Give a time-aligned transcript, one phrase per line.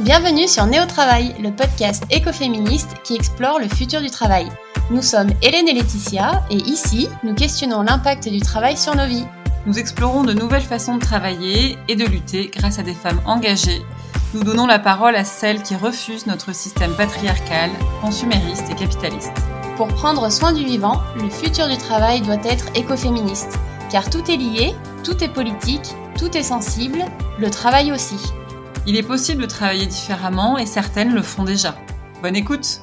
[0.00, 4.46] Bienvenue sur Néo Travail, le podcast écoféministe qui explore le futur du travail.
[4.90, 9.24] Nous sommes Hélène et Laetitia et ici, nous questionnons l'impact du travail sur nos vies.
[9.64, 13.82] Nous explorons de nouvelles façons de travailler et de lutter grâce à des femmes engagées.
[14.34, 17.70] Nous donnons la parole à celles qui refusent notre système patriarcal,
[18.02, 19.32] consumériste et capitaliste.
[19.78, 23.58] Pour prendre soin du vivant, le futur du travail doit être écoféministe.
[23.90, 27.02] Car tout est lié, tout est politique, tout est sensible,
[27.38, 28.18] le travail aussi.
[28.88, 31.74] Il est possible de travailler différemment et certaines le font déjà.
[32.22, 32.80] Bonne écoute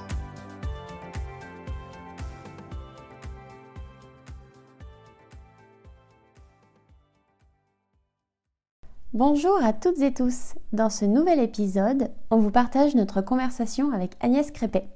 [9.14, 10.56] Bonjour à toutes et tous.
[10.74, 14.90] Dans ce nouvel épisode, on vous partage notre conversation avec Agnès Crépet.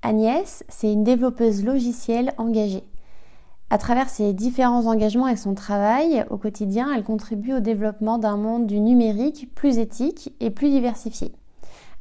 [0.00, 2.84] Agnès, c'est une développeuse logicielle engagée.
[3.70, 8.38] À travers ses différents engagements et son travail au quotidien, elle contribue au développement d'un
[8.38, 11.32] monde du numérique plus éthique et plus diversifié.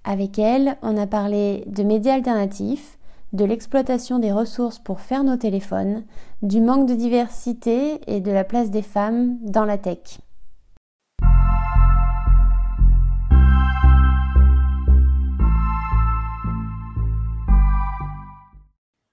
[0.05, 2.97] Avec elle, on a parlé de médias alternatifs,
[3.33, 6.05] de l'exploitation des ressources pour faire nos téléphones,
[6.41, 10.19] du manque de diversité et de la place des femmes dans la tech.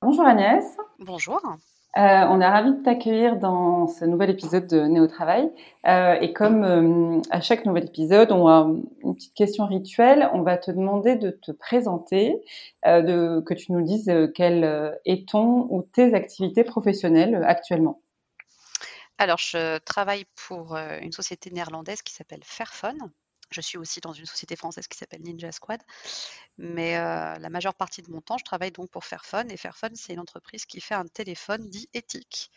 [0.00, 0.64] Bonjour Agnès.
[1.00, 1.40] Bonjour.
[1.96, 5.48] Euh, on est ravis de t'accueillir dans ce nouvel épisode de Néo Travail.
[5.86, 8.68] Euh, et comme euh, à chaque nouvel épisode, on a
[9.04, 10.28] une petite question rituelle.
[10.32, 12.42] On va te demander de te présenter,
[12.84, 18.00] de, que tu nous dises quel est ton ou tes activités professionnelles actuellement.
[19.18, 22.98] Alors, je travaille pour une société néerlandaise qui s'appelle Fairphone.
[23.50, 25.80] Je suis aussi dans une société française qui s'appelle Ninja Squad.
[26.58, 29.50] Mais euh, la majeure partie de mon temps, je travaille donc pour Fairphone.
[29.50, 32.50] Et Fairphone, c'est une entreprise qui fait un téléphone dit éthique.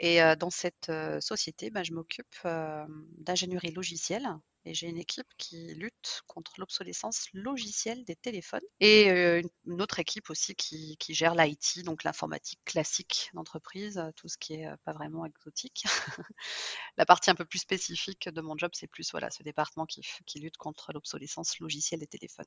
[0.00, 2.36] Et euh, dans cette euh, société, bah, je m'occupe
[3.18, 4.28] d'ingénierie logicielle
[4.64, 9.08] et j'ai une équipe qui lutte contre l'obsolescence logicielle des téléphones et
[9.66, 14.68] une autre équipe aussi qui, gère l'IT, donc l'informatique classique d'entreprise, tout ce qui est
[14.84, 15.84] pas vraiment exotique.
[16.96, 20.02] La partie un peu plus spécifique de mon job, c'est plus voilà, ce département qui,
[20.26, 22.46] qui lutte contre l'obsolescence logicielle des téléphones.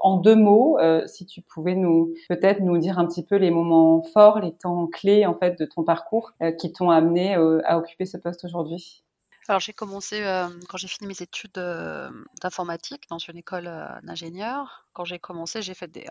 [0.00, 4.02] En deux mots, si tu pouvais nous peut-être nous dire un petit peu les moments
[4.02, 8.16] forts, les temps clés en fait de ton parcours qui t'ont amené à occuper ce
[8.16, 9.05] poste aujourd'hui?
[9.48, 14.00] Alors j'ai commencé euh, quand j'ai fini mes études euh, d'informatique dans une école euh,
[14.02, 14.88] d'ingénieur.
[14.92, 16.08] Quand j'ai commencé, j'ai fait des,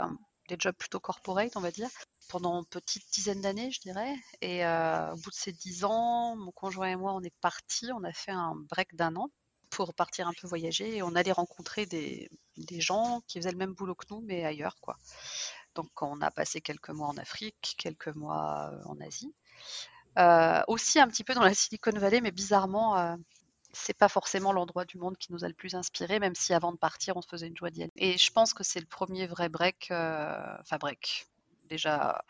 [0.48, 1.90] des jobs plutôt corporate, on va dire,
[2.30, 4.16] pendant une petite dizaine d'années, je dirais.
[4.42, 7.92] Et au bout de ces dix ans, mon conjoint et moi, on est partis.
[7.94, 9.30] On a fait un break d'un an
[9.70, 13.58] pour partir un peu voyager et on allait rencontrer des, des gens qui faisaient le
[13.58, 14.98] même boulot que nous, mais ailleurs, quoi.
[15.74, 19.34] Donc on a passé quelques mois en Afrique, quelques mois en Asie.
[20.18, 23.16] Euh, aussi un petit peu dans la Silicon Valley, mais bizarrement, euh,
[23.74, 26.72] c'est pas forcément l'endroit du monde qui nous a le plus inspiré, même si avant
[26.72, 27.92] de partir, on se faisait une joie d'y aller.
[27.98, 31.28] Et je pense que c'est le premier vrai break, euh, enfin break.
[31.70, 32.24] Déjà,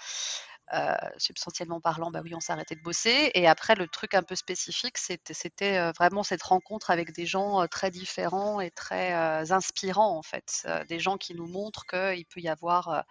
[0.73, 3.29] euh, substantiellement parlant, bah oui, on s'est arrêté de bosser.
[3.35, 7.61] Et après, le truc un peu spécifique, c'était euh, vraiment cette rencontre avec des gens
[7.61, 9.13] euh, très différents et très
[9.51, 10.67] inspirants, en fait.
[10.89, 13.03] des gens qui nous montrent qu'il peut y avoir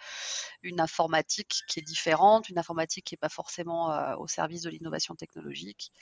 [0.62, 5.14] une informatique qui est différente, une informatique qui n'est pas forcément au service de l'innovation
[5.14, 5.92] technologique.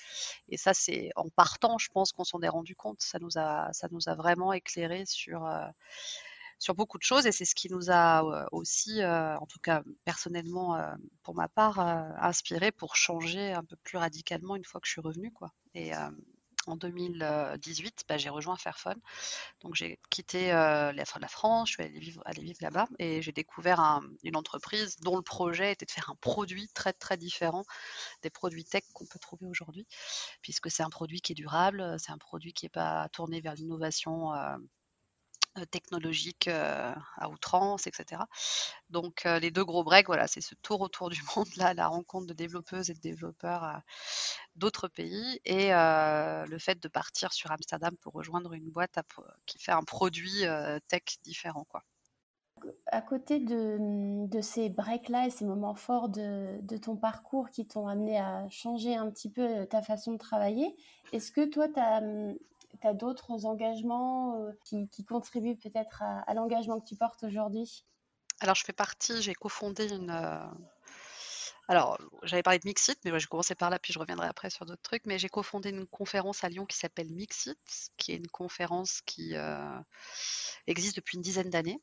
[0.48, 3.00] Et ça, c'est en partant, je pense qu'on s'en est rendu compte.
[3.00, 5.46] Ça nous a, ça nous a vraiment éclairé sur
[6.62, 10.78] sur beaucoup de choses et c'est ce qui nous a aussi, en tout cas personnellement
[11.24, 15.00] pour ma part, inspiré pour changer un peu plus radicalement une fois que je suis
[15.00, 15.32] revenue.
[15.32, 15.50] Quoi.
[15.74, 15.90] Et
[16.68, 19.00] en 2018, bah, j'ai rejoint Fairphone.
[19.62, 24.00] Donc j'ai quitté la, la, France, je suis allée vivre, vivre là-bas et j'ai découvert
[24.22, 27.64] une entreprise dont le projet était de faire un produit très très différent
[28.22, 29.84] des produits tech qu'on peut trouver aujourd'hui,
[30.42, 33.54] puisque c'est un produit qui est durable, c'est un produit qui n'est pas tourné vers
[33.54, 34.56] l'innovation euh,
[35.70, 38.22] technologique euh, à outrance, etc.
[38.90, 41.88] Donc euh, les deux gros breaks, voilà, c'est ce tour autour du monde, là, la
[41.88, 43.80] rencontre de développeuses et de développeurs
[44.56, 48.98] d'autres pays, et le fait de partir sur Amsterdam pour rejoindre une boîte
[49.46, 50.44] qui fait un produit
[50.88, 51.82] tech différent, quoi.
[52.86, 57.66] À côté de, de ces breaks-là et ces moments forts de, de ton parcours qui
[57.66, 60.76] t'ont amené à changer un petit peu ta façon de travailler,
[61.12, 62.00] est-ce que toi, tu as
[62.80, 67.84] tu as d'autres engagements euh, qui, contribuent peut-être à, l'engagement que tu portes aujourd'hui?
[68.40, 70.10] Alors, je fais partie, j'ai cofondé une.
[70.10, 70.46] Euh,
[71.68, 74.50] alors, j'avais parlé de Mixit, mais je vais commencer par là, puis je reviendrai après
[74.50, 75.06] sur d'autres trucs.
[75.06, 77.58] Mais j'ai cofondé une conférence à Lyon qui s'appelle Mixit,
[77.96, 79.78] qui est une conférence qui euh,
[80.66, 81.80] existe depuis une dizaine d'années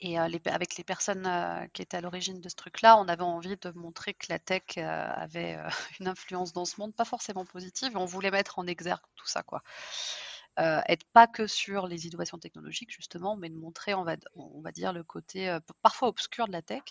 [0.00, 1.28] et avec les personnes
[1.72, 4.62] qui étaient à l'origine de ce truc-là, on avait envie de montrer que la tech
[4.78, 5.58] avait
[6.00, 9.42] une influence dans ce monde, pas forcément positive, on voulait mettre en exergue tout ça,
[9.42, 9.62] quoi.
[10.58, 14.60] euh, être pas que sur les innovations technologiques justement, mais de montrer, on va, on
[14.60, 16.82] va dire, le côté euh, parfois obscur de la tech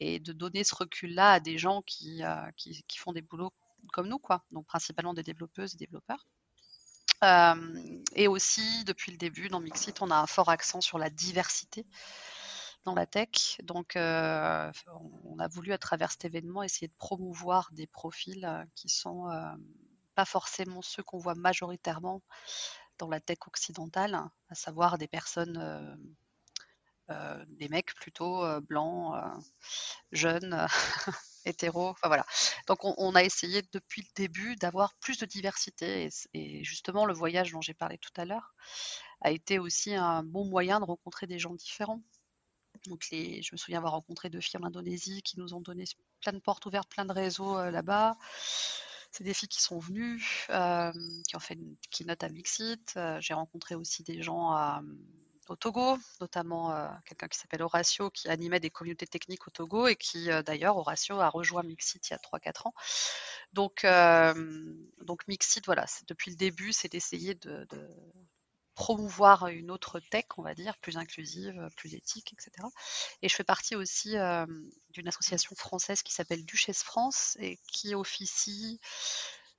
[0.00, 3.52] et de donner ce recul-là à des gens qui, euh, qui, qui, font des boulots
[3.92, 4.44] comme nous, quoi.
[4.52, 6.26] Donc principalement des développeuses et développeurs.
[8.14, 11.86] Et aussi, depuis le début, dans Mixit, on a un fort accent sur la diversité
[12.84, 13.58] dans la tech.
[13.64, 14.70] Donc, euh,
[15.24, 19.28] on a voulu, à travers cet événement, essayer de promouvoir des profils qui sont
[20.18, 22.22] pas forcément ceux qu'on voit majoritairement
[22.98, 24.16] dans la tech occidentale,
[24.50, 25.94] à savoir des personnes, euh,
[27.10, 29.14] euh, des mecs plutôt euh, blancs,
[30.10, 30.66] jeunes,
[31.48, 31.90] hétéros.
[31.90, 32.24] Enfin voilà.
[32.66, 37.52] Donc on, a essayé depuis le début d'avoir plus de diversité et, justement le voyage
[37.52, 38.54] dont j'ai parlé tout à l'heure
[39.20, 42.02] a été aussi un bon moyen de rencontrer des gens différents.
[42.86, 45.84] Donc je me souviens avoir rencontré deux filles en Indonésie qui nous ont donné
[46.20, 48.16] plein de portes ouvertes, plein de réseaux là-bas.
[49.10, 50.92] C'est des filles qui sont venues, euh,
[51.26, 52.94] qui ont fait une keynote à Mixit.
[52.96, 54.52] Euh, j'ai rencontré aussi des gens
[55.50, 59.86] au Togo, notamment euh, quelqu'un qui s'appelle Horatio, qui animait des communautés techniques au Togo
[59.86, 62.74] et qui, d'ailleurs, Horatio a rejoint Mixit il y a 3-4 ans.
[63.52, 63.86] Donc,
[65.04, 67.66] donc Mixit, voilà, depuis le début, c'est d'essayer de,
[68.78, 72.64] promouvoir une autre tech, on va dire, plus inclusive, plus éthique, etc.
[73.22, 74.46] Et je fais partie aussi euh,
[74.90, 78.78] d'une association française qui s'appelle Duchesse France et qui officie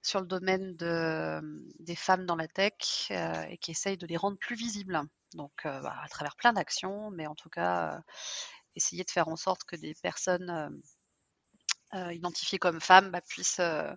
[0.09, 1.39] sur le domaine de,
[1.79, 2.73] des femmes dans la tech
[3.11, 5.01] euh, et qui essaye de les rendre plus visibles.
[5.33, 8.01] Donc, euh, bah, à travers plein d'actions, mais en tout cas,
[8.75, 10.81] essayer de faire en sorte que des personnes
[11.95, 13.91] euh, identifiées comme femmes bah, puissent euh,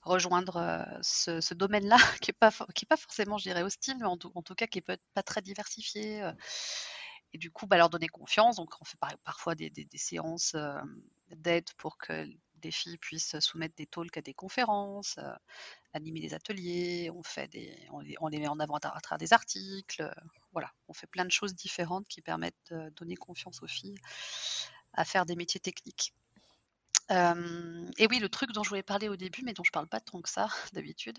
[0.00, 4.32] rejoindre euh, ce, domaine-là, qui n'est pas, pas forcément, je dirais, hostile, mais en tout,
[4.34, 6.22] en tout cas qui être pas très diversifié.
[7.34, 8.56] et du coup, bah, leur donner confiance.
[8.56, 10.56] Donc, on fait parfois des, séances
[11.28, 12.26] d'aide pour que
[12.64, 15.18] des filles puissent soumettre des talks à des conférences,
[15.92, 20.12] animer des ateliers, on, fait des, on les, met en avant à travers des articles.
[20.52, 23.98] voilà, on fait plein de choses différentes qui permettent de donner confiance aux filles
[24.92, 26.12] à faire des métiers techniques
[27.10, 30.00] et oui, le truc dont je voulais parler au début, mais dont je parle pas
[30.00, 31.18] tant que ça d'habitude,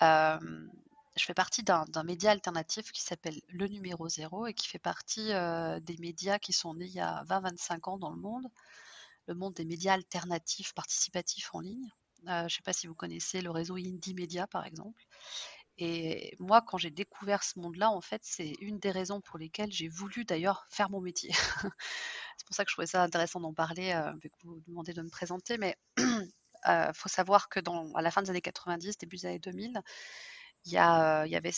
[0.00, 5.28] je fais partie d'un média alternatif qui s'appelle Le Numéro Zéro et qui fait partie
[5.28, 8.46] des médias qui sont nés il y a 20-25 ans dans le monde,
[9.28, 11.88] le monde des médias alternatifs participatifs en ligne.
[12.26, 15.04] je ne sais pas si vous connaissez le réseau Indie Media par exemple.
[15.80, 19.70] Et moi, quand j'ai découvert ce monde-là, en fait, c'est une des raisons pour lesquelles
[19.70, 21.30] j'ai voulu d'ailleurs faire mon métier.
[22.36, 24.92] c'est pour ça que je trouvais ça intéressant d'en parler, euh, vu que vous demandez
[24.92, 25.56] de me présenter.
[25.56, 26.04] Mais il
[26.68, 29.80] euh, faut savoir que dans, à la fin des années 90, début des années 2000,
[30.64, 31.52] il y, a, y avait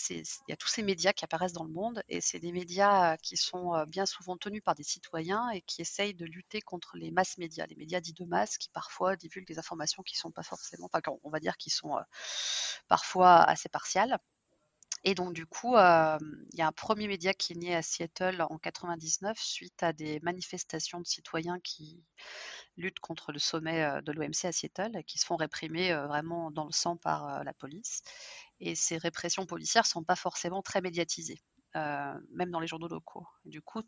[0.57, 4.05] tous ces médias qui apparaissent dans le monde et c'est des médias qui sont bien
[4.05, 7.75] souvent tenus par des citoyens et qui essayent de lutter contre les masses médias, les
[7.75, 11.29] médias dits de masse qui parfois divulguent des informations qui sont pas forcément, enfin, on
[11.29, 11.97] va dire qui sont
[12.87, 14.17] parfois assez partiales.
[15.03, 18.45] Et donc, du coup, il y a un premier média qui est né à Seattle
[18.47, 22.03] en 99 suite à des manifestations de citoyens qui
[22.77, 26.71] luttent contre le sommet de l'OMC à Seattle qui se font réprimer vraiment dans le
[26.71, 28.03] sang par la police.
[28.61, 31.41] Et ces répressions policières ne sont pas forcément très médiatisées,
[31.73, 33.27] même dans les journaux locaux.
[33.45, 33.81] du coup,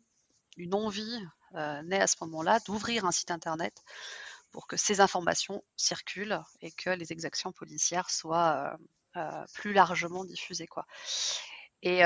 [0.56, 1.24] une envie
[1.84, 3.82] naît à ce moment-là d'ouvrir un site internet
[4.50, 8.76] pour que ces informations circulent et que les exactions policières soient
[9.16, 10.66] euh, plus largement diffusée.
[10.66, 10.86] Quoi.
[11.84, 12.00] Et,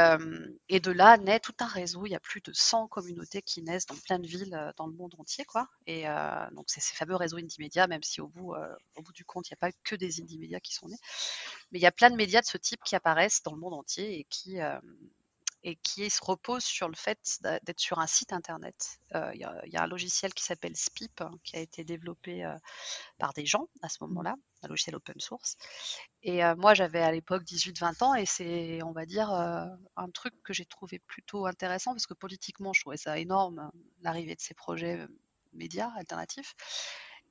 [0.69, 2.05] et, de là naît tout un réseau.
[2.05, 4.93] Il y a plus de 100 communautés qui naissent dans plein de villes dans le
[4.93, 5.45] monde entier.
[5.45, 5.69] Quoi.
[5.87, 6.03] Et
[6.53, 8.55] donc, c'est ces fameux réseaux indie médias, même si au bout,
[8.97, 10.99] au bout du compte, il n'y a pas que des indie médias qui sont nés.
[11.71, 13.75] Mais il y a plein de médias de ce type qui apparaissent dans le monde
[13.75, 14.59] entier et qui,
[15.63, 18.99] et qui se repose sur le fait d'être sur un site internet.
[19.15, 22.53] Il y, a un logiciel qui s'appelle Spip hein, qui a été développé
[23.19, 24.09] par des gens à ce mmh.
[24.09, 25.57] moment-là, un logiciel open source.
[26.23, 30.35] Et euh, moi, j'avais à l'époque 18-20 ans et c'est, on va dire, un truc
[30.43, 33.71] que j'ai trouvé plutôt intéressant parce que politiquement, je trouvais ça énorme,
[34.03, 35.07] l'arrivée de ces projets
[35.53, 36.55] médias alternatifs.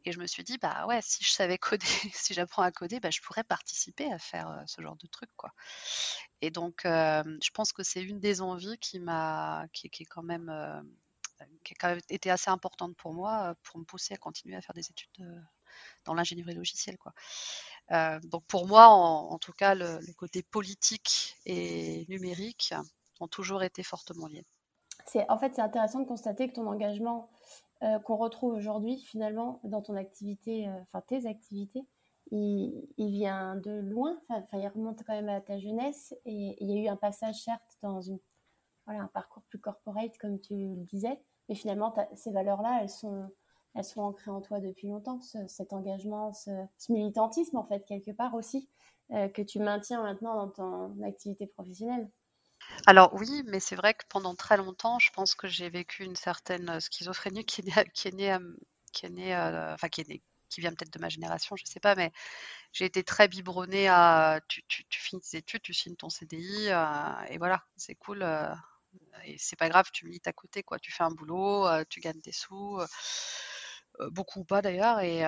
[0.05, 3.00] Et je me suis dit, bah ouais, si je savais coder, si j'apprends à coder,
[3.00, 5.51] bah, je pourrais participer à faire ce genre de truc, quoi.
[6.41, 10.50] Et donc, je pense que c'est une des envies qui m'a, qui, est quand même,
[11.63, 14.62] qui a quand même été assez importante pour moi, pour me pousser à continuer à
[14.62, 15.46] faire des études
[16.05, 17.13] dans l'ingénierie logicielle, quoi.
[18.24, 22.74] donc pour moi, en, tout cas, le, côté politique et numérique
[23.19, 24.46] ont toujours été fortement liés.
[25.29, 27.29] En fait, c'est intéressant de constater que ton engagement
[27.84, 31.86] euh, qu'on retrouve aujourd'hui finalement dans ton activité, euh, enfin tes activités,
[32.31, 36.74] il, vient de loin, enfin il remonte quand même à ta jeunesse et il y
[36.74, 38.19] a eu un passage certes dans une,
[38.86, 43.29] voilà, un parcours plus corporate comme tu le disais, mais finalement ces valeurs-là, elles sont,
[43.77, 46.50] elles sont ancrées en toi depuis longtemps, cet engagement, ce,
[46.89, 48.67] militantisme en fait quelque part aussi.
[49.10, 52.10] que tu maintiens maintenant dans ton activité professionnelle.
[52.86, 56.15] Alors oui, mais c'est vrai que pendant très longtemps, je pense que j'ai vécu une
[56.15, 60.93] certaine schizophrénie qui est née, qui est est née, enfin qui est qui vient peut-être
[60.93, 62.12] de ma génération, je sais pas, mais
[62.74, 66.67] j'ai été très biberonnée à tu, finis tes études, tu signes ton CDI,
[67.29, 68.24] et voilà, c'est cool.
[69.25, 70.79] et c'est pas grave, tu milites à côté, quoi.
[70.79, 72.79] Tu fais un boulot, tu gagnes des sous.
[74.00, 75.22] Euh, beaucoup ou pas d'ailleurs, et,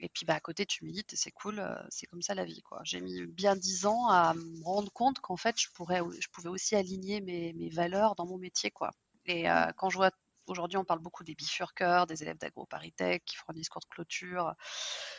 [0.00, 2.62] et puis bah, à côté tu milites et c'est cool, c'est comme ça la vie.
[2.62, 2.80] quoi.
[2.84, 6.48] J'ai mis bien dix ans à me rendre compte qu'en fait je, pourrais, je pouvais
[6.48, 8.70] aussi aligner mes, mes valeurs dans mon métier.
[8.70, 8.90] quoi.
[9.26, 9.44] Et
[9.76, 10.10] quand je vois
[10.46, 14.54] Aujourd'hui, on parle beaucoup des bifurqueurs, des élèves d'AgroParisTech qui font un discours de clôture,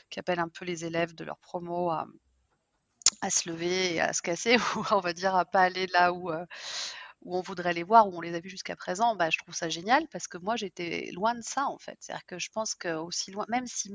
[0.09, 2.05] qui appellent un peu les élèves de leur promo à,
[3.21, 6.13] à se lever et à se casser, ou on va dire à pas aller là
[6.13, 6.29] où,
[7.25, 9.55] où on voudrait les voir, où on les a vus jusqu'à présent, bah, je trouve
[9.55, 11.97] ça génial parce que moi j'étais loin de ça en fait.
[11.99, 13.91] C'est-à-dire que je pense que aussi loin, même si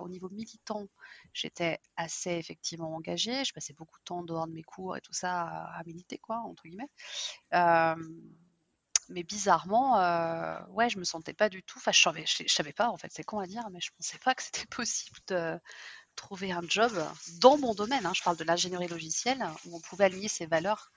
[0.00, 0.88] au niveau militant,
[1.34, 5.12] j'étais assez effectivement engagée, je passais beaucoup de temps dehors de mes cours et tout
[5.12, 6.88] ça à, militer quoi, entre guillemets.
[9.08, 11.78] mais bizarrement, euh, ouais, je me sentais pas du tout.
[11.78, 13.08] Enfin, je savais, savais pas en fait.
[13.12, 15.58] C'est con à dire, mais je pensais pas que c'était possible de,
[16.16, 16.92] trouver un job
[17.40, 18.04] dans mon domaine.
[18.06, 20.92] Hein, je parle de l'ingénierie logicielle où on pouvait aligner ses valeurs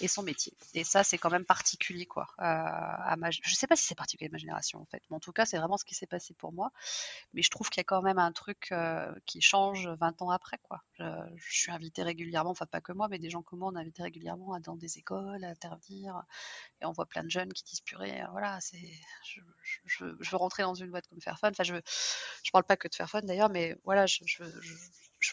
[0.00, 0.52] et son métier.
[0.74, 2.28] Et ça, c'est quand même particulier, quoi.
[2.38, 5.16] Euh, à ma, je sais pas si c'est particulier à ma génération, en fait, mais
[5.16, 6.70] en tout cas, c'est vraiment ce qui s'est passé pour moi.
[7.34, 10.30] Mais je trouve qu'il y a quand même un truc euh, qui change 20 ans
[10.30, 10.82] après, quoi.
[10.98, 11.06] Je,
[11.50, 14.02] suis invitée régulièrement, enfin pas que moi, mais des gens comme moi, on est invité
[14.02, 16.22] régulièrement dans des écoles, à intervenir,
[16.80, 18.90] et on voit plein de jeunes qui disent purée, euh, voilà, c'est,
[19.24, 19.40] je,
[19.84, 21.50] je, veux rentrer dans une boîte comme Fairphone.
[21.52, 21.76] Enfin, je,
[22.42, 24.74] je parle pas que de Fairphone d'ailleurs, mais voilà, je, je, je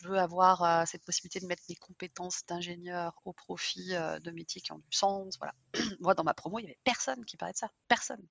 [0.04, 4.62] veux avoir euh, cette possibilité de mettre mes compétences d'ingénieur au profit euh, de métiers
[4.62, 5.38] qui ont du sens.
[5.38, 5.54] Voilà.
[6.00, 7.70] Moi, dans ma promo, il n'y avait personne qui parlait de ça.
[7.88, 8.26] Personne.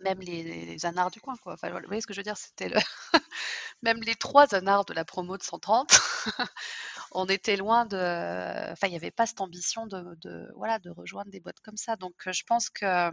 [0.00, 1.34] Même les, anards du coin.
[1.44, 2.36] Enfin, vous voyez ce que je veux dire?
[2.36, 2.72] C'était.
[3.82, 5.90] Même les trois anards de la promo de 130,
[7.12, 7.96] on était loin de.
[8.72, 11.96] Enfin, il n'y avait pas cette ambition de, voilà, de rejoindre des boîtes comme ça.
[11.96, 13.10] Donc, je pense que.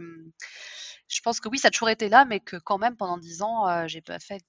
[1.08, 3.42] Je pense que oui, ça a toujours été là, mais que quand même, pendant dix
[3.42, 4.42] ans, euh, j'ai pas fait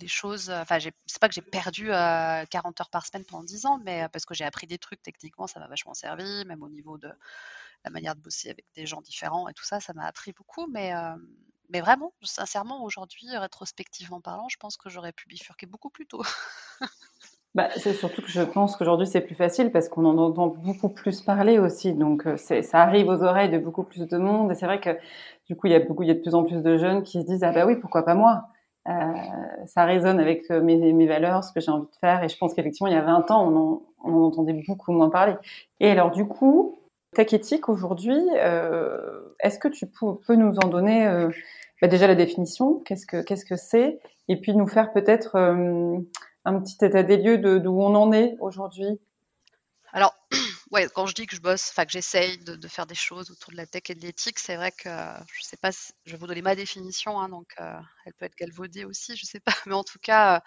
[0.00, 0.50] les choses.
[0.50, 3.80] Euh, enfin, c'est pas que j'ai perdu 40 euh, heures par semaine pendant 10 ans,
[3.84, 6.68] mais euh, parce que j'ai appris des trucs techniquement, ça m'a vachement servi, même au
[6.68, 7.10] niveau de
[7.84, 10.66] la manière de bosser avec des gens différents et tout ça, ça m'a appris beaucoup.
[10.66, 10.92] Mais,
[11.68, 16.22] mais vraiment, sincèrement, aujourd'hui, rétrospectivement parlant, je pense que j'aurais pu bifurquer beaucoup plus tôt.
[17.54, 20.90] Bah, c'est surtout que je pense qu'aujourd'hui c'est plus facile parce qu'on en entend beaucoup
[20.90, 21.94] plus parler aussi.
[21.94, 24.52] Donc ça arrive aux oreilles de beaucoup plus de monde.
[24.52, 24.90] Et c'est vrai que
[25.46, 27.02] du coup il y a beaucoup, il y a de plus en plus de jeunes
[27.02, 28.50] qui se disent ah bah oui pourquoi pas moi?
[28.88, 29.12] Euh,
[29.66, 32.22] ça résonne avec euh, mes, valeurs, ce que j'ai envie de faire.
[32.22, 35.34] Et je pense qu'effectivement, il y a 20 ans, on en, entendait beaucoup moins parler.
[35.80, 36.78] Et alors, du coup,
[37.14, 41.08] Tech éthique aujourd'hui, euh, est-ce que tu peux, nous en donner
[41.80, 42.82] bah déjà la définition?
[42.84, 43.06] Qu'est-ce
[43.44, 43.98] que c'est?
[44.28, 48.36] Et puis nous faire peut-être un petit état des lieux de d'où on en est
[48.40, 49.00] aujourd'hui.
[49.96, 50.14] Alors,
[50.72, 53.50] ouais, quand je dis que je bosse, enfin que j'essaye de, faire des choses autour
[53.52, 54.90] de la tech et de l'éthique, c'est vrai que
[55.32, 55.70] je sais pas,
[56.04, 59.24] je vais vous donner ma définition, hein, donc euh, elle peut être galvaudée aussi, je
[59.24, 60.42] sais pas, mais en tout cas,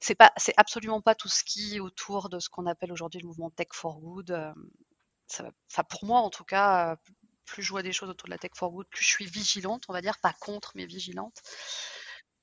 [0.00, 3.26] c'est pas, absolument pas tout ce qui est autour de ce qu'on appelle aujourd'hui le
[3.26, 4.30] mouvement tech for good.
[4.30, 4.54] Euh,
[5.70, 6.96] enfin, pour moi, en tout cas,
[7.44, 9.84] plus je vois des choses autour de la tech for good, plus je suis vigilante,
[9.88, 11.42] on va dire, pas contre, mais vigilante.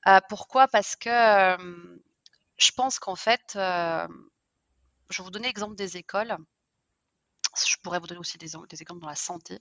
[0.07, 0.67] Euh, pourquoi?
[0.67, 1.57] Parce que
[2.59, 3.57] je pense qu'en fait,
[5.09, 6.37] je vais vous donner l'exemple des écoles
[7.67, 9.59] je pourrais vous donner aussi des, exemples dans la santé.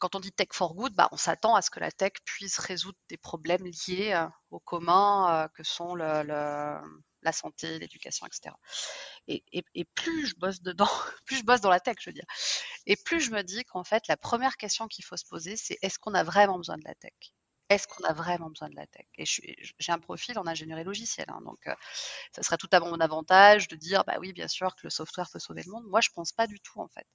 [0.00, 2.58] Quand on dit tech for good, bah, on s'attend à ce que la tech puisse
[2.58, 6.82] résoudre des problèmes liés euh, au commun euh, que sont la
[7.32, 8.54] santé, l'éducation, etc.
[9.26, 9.42] Et,
[9.94, 10.88] plus je bosse dedans,
[11.24, 12.26] plus je bosse dans la tech, je veux dire,
[12.84, 15.78] et plus je me dis qu'en fait, la première question qu'il faut se poser, c'est
[15.82, 17.14] est-ce qu'on a vraiment besoin de la tech?
[17.68, 19.06] Est-ce qu'on a vraiment besoin de la tech?
[19.18, 21.74] Et j'ai un profil en ingénierie logicielle, hein, donc euh,
[22.32, 25.28] ça serait tout à mon avantage de dire, bah oui, bien sûr que le software
[25.32, 25.84] peut sauver le monde.
[25.88, 27.06] Moi, je pense pas du tout en fait.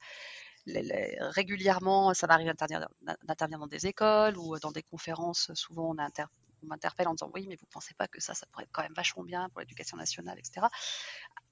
[1.35, 5.51] régulièrement, ça m'arrive d'intervenir dans des écoles ou dans des conférences.
[5.53, 5.97] Souvent, on,
[6.63, 8.83] on m'interpelle en disant oui, mais vous pensez pas que ça, ça pourrait être quand
[8.83, 10.67] même vachement bien pour l'éducation nationale, etc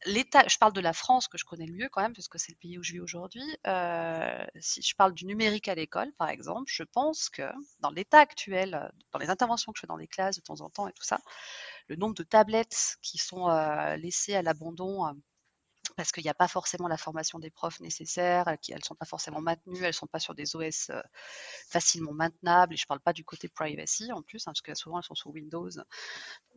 [0.05, 2.51] l'État, je parle de la France que je connais le mieux quand même, parce c'est
[2.51, 3.43] le pays où je vis aujourd'hui.
[3.67, 7.43] Euh, si je parle du numérique à l'école, par exemple, je pense que
[7.79, 10.69] dans l'état actuel, dans les interventions que je fais dans les classes de temps en
[10.69, 11.19] temps et tout ça,
[11.87, 15.11] le nombre de tablettes qui sont euh, laissées à l'abandon euh,
[15.99, 19.05] parce qu'il n'y a pas forcément la formation des profs nécessaire, elles ne sont pas
[19.05, 21.01] forcément maintenues, elles ne sont pas sur des OS euh,
[21.67, 24.73] facilement maintenables, et je ne parle pas du côté privacy en plus, hein, parce que
[24.75, 25.69] souvent elles sont sous Windows,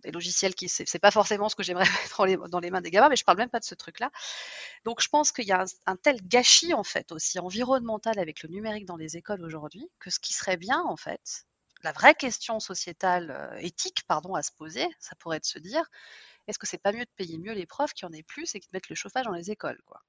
[0.05, 3.09] des logiciels qui, c'est pas forcément ce que j'aimerais mettre dans les, mains des gamins,
[3.09, 4.13] mais je ne parle même pas de ce truc-là.
[4.85, 8.49] Donc je pense qu'il y a un, tel gâchis en fait aussi environnemental avec le
[8.49, 11.47] numérique dans les écoles aujourd'hui, que ce qui serait bien en fait,
[11.83, 15.83] la vraie question sociétale, éthique, pardon, à se poser, ça pourrait être de se dire,
[16.49, 18.61] est-ce que c'est pas mieux de payer mieux les profs qui en aient plus et
[18.61, 20.01] qui mettent le chauffage dans les écoles, quoi?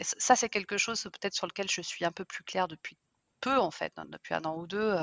[0.00, 2.96] ça, c'est quelque chose peut-être sur lequel je suis un peu plus claire depuis
[3.40, 4.94] peu, en fait, hein, depuis un an ou deux,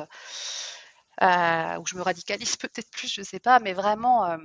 [1.21, 4.37] où je me radicalise peut-être plus, je sais pas, mais vraiment,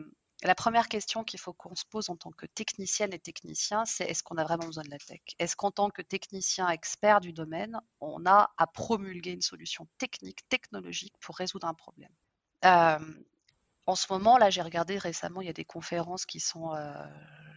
[0.43, 4.05] la première question qu'il faut qu'on se pose en tant que technicienne et technicien, c'est
[4.05, 5.21] est-ce qu'on a vraiment besoin de la tech?
[5.39, 10.49] Est-ce qu'en tant que technicien expert du domaine, on a à promulguer une solution technique,
[10.49, 12.13] technologique pour résoudre un problème?
[13.91, 16.77] En ce moment, là, j'ai regardé récemment, il y a des conférences qui sont,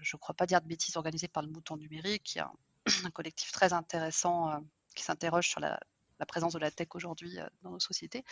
[0.01, 3.11] je ne crois pas dire de bêtises, organisées par le Mouton Numérique, qui est un,
[3.13, 4.59] collectif très intéressant
[4.95, 5.79] qui s'interroge sur la,
[6.27, 8.23] présence de la tech aujourd'hui dans nos sociétés.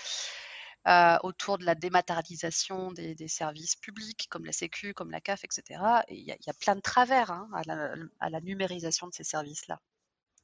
[0.88, 5.80] Euh, autour de la dématérialisation des, services publics comme la Sécu, comme la CAF, etc.
[6.08, 9.80] Et il y, a plein de travers hein, à, la, numérisation de ces services-là.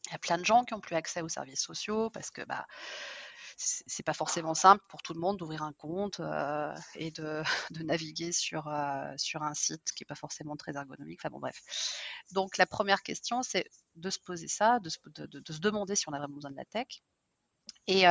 [0.05, 2.43] Il y a plein de gens qui n'ont plus accès aux services sociaux parce que
[2.43, 2.67] bah,
[3.57, 7.41] c'est pas forcément simple pour tout le monde d'ouvrir un compte euh, et de,
[7.83, 11.19] naviguer sur, euh, sur un site qui n'est pas forcément très ergonomique.
[11.21, 11.59] Enfin bon, bref.
[12.31, 16.19] Donc la première question, c'est de se poser ça, de se, demander si on a
[16.19, 17.01] vraiment besoin de la tech.
[17.87, 18.05] Et,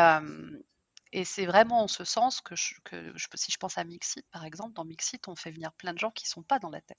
[1.13, 4.85] et c'est vraiment en ce sens que, si je pense à Mixit, par exemple, dans
[4.85, 6.99] Mixit, on fait venir plein de gens qui ne sont pas dans la tech.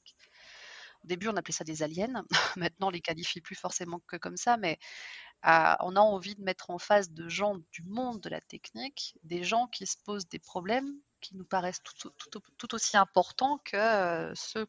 [1.03, 2.25] Au début, on appelait ça des aliens.
[2.55, 4.79] Maintenant, on les qualifie plus forcément que comme ça, mais
[5.43, 9.43] on a envie de mettre en face de gens du monde de la technique, des
[9.43, 14.67] gens qui se posent des problèmes qui nous paraissent tout, aussi importants que euh, ceux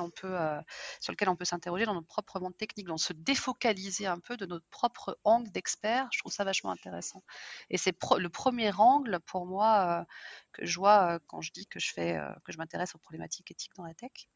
[0.00, 0.58] on peut, euh,
[1.00, 4.38] sur lequel on peut s'interroger dans notre propre monde technique, dans se défocaliser un peu
[4.38, 6.08] de notre propre angle d'expert.
[6.12, 7.22] Je trouve ça vachement intéressant.
[7.68, 10.04] Et c'est le premier angle pour moi euh,
[10.52, 13.74] que je vois quand je dis que je fais, que je m'intéresse aux problématiques éthiques
[13.76, 14.28] dans la tech.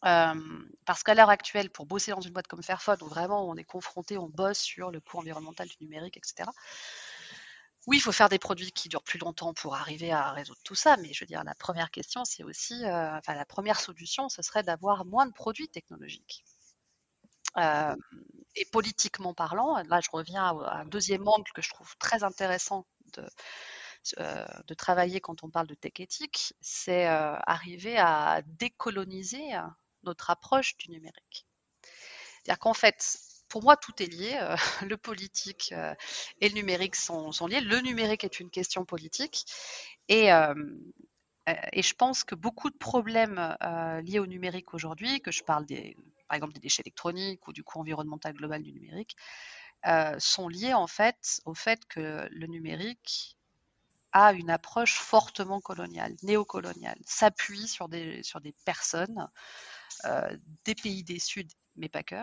[0.00, 3.64] Parce qu'à l'heure actuelle, pour bosser dans une boîte comme Fairphone, où vraiment on est
[3.64, 6.50] confronté, on bosse sur le coût environnemental du numérique, etc
[7.88, 10.74] oui, il faut faire des produits qui durent plus longtemps pour arriver à résoudre tout
[10.74, 14.28] ça, mais je veux dire, la première question, c'est aussi, euh, enfin, la première solution,
[14.28, 16.44] ce serait d'avoir moins de produits technologiques.
[17.56, 17.96] Euh,
[18.56, 22.86] et politiquement parlant, là, je reviens à un deuxième angle que je trouve très intéressant
[23.14, 23.26] de,
[24.18, 29.54] euh, de travailler quand on parle de tech éthique, c'est arriver à décoloniser
[30.04, 31.46] notre approche du numérique.
[32.42, 34.38] C'est-à-dire qu'en fait, pour moi, tout est lié.
[34.40, 34.56] Euh,
[34.86, 35.94] le politique euh,
[36.40, 37.60] et le numérique sont, liés.
[37.60, 39.46] Le numérique est une question politique.
[40.08, 40.54] Et, euh,
[41.74, 43.56] je pense que beaucoup de problèmes
[44.04, 45.96] liés au numérique aujourd'hui, que je parle des,
[46.28, 49.16] par exemple des déchets électroniques ou du coût environnemental global du numérique,
[50.18, 53.38] sont liés en fait au fait que le numérique
[54.12, 59.30] a une approche fortement coloniale, néocoloniale, s'appuie sur des, sur des personnes
[60.64, 62.16] des pays des Sud, mais pas que,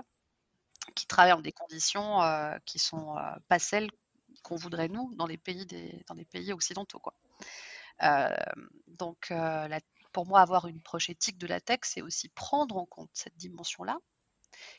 [0.93, 3.89] qui travaillent dans des conditions euh, qui sont euh, pas celles
[4.43, 7.13] qu'on voudrait nous dans les pays des, dans pays occidentaux quoi.
[8.03, 8.35] Euh,
[8.87, 9.33] donc
[10.11, 13.37] pour moi avoir une approche éthique de la tech c'est aussi prendre en compte cette
[13.37, 13.97] dimension là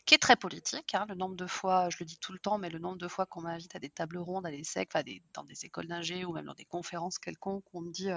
[0.06, 0.94] qui est très politique.
[0.94, 3.08] Hein, le nombre de fois, je le dis tout le temps, mais le nombre de
[3.08, 4.90] fois qu'on m'invite à des tables rondes, à des SEC,
[5.34, 8.08] dans des écoles d'ingé ou même dans des conférences quelconques, on me dit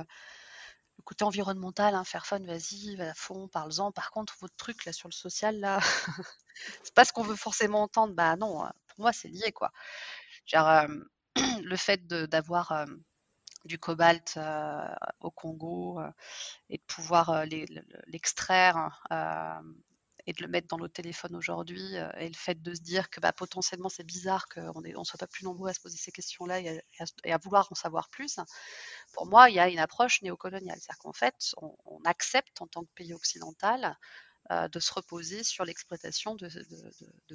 [1.00, 3.92] le côté environnemental, hein, faire fun, vas-y, va à fond, parle-en.
[3.92, 5.80] Par contre, votre truc là sur le social, là,
[6.84, 8.14] c'est pas ce qu'on veut forcément entendre.
[8.14, 9.72] Bah non, hein, pour moi, c'est lié, quoi.
[10.46, 10.88] Genre,
[11.64, 12.86] le fait d'avoir
[13.66, 14.40] du cobalt
[15.22, 16.02] au Congo
[16.70, 19.04] et de pouvoir l'extraire
[20.30, 23.10] et de le mettre dans nos téléphones aujourd'hui, euh, et le fait de se dire
[23.10, 26.12] que bah, potentiellement c'est bizarre qu'on ne soit pas plus nombreux à se poser ces
[26.12, 26.84] questions-là et,
[27.32, 28.40] à, vouloir en savoir plus,
[29.14, 30.78] pour moi, il y a une approche néocoloniale.
[30.80, 33.98] C'est-à-dire qu'en fait, on, accepte en tant que pays occidental
[34.52, 36.48] euh, de se reposer sur l'exploitation de,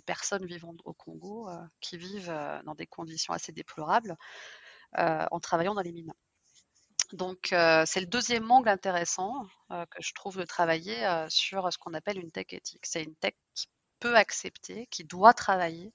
[0.06, 2.32] personnes vivant au Congo euh, qui vivent
[2.64, 4.16] dans des conditions assez déplorables
[4.96, 6.12] en travaillant dans les mines.
[7.14, 11.72] Donc, euh, c'est le deuxième angle intéressant euh, que je trouve de travailler euh, sur
[11.72, 12.84] ce qu'on appelle une tech éthique.
[12.86, 13.68] C'est une tech qui
[14.00, 15.92] peut accepter, qui doit travailler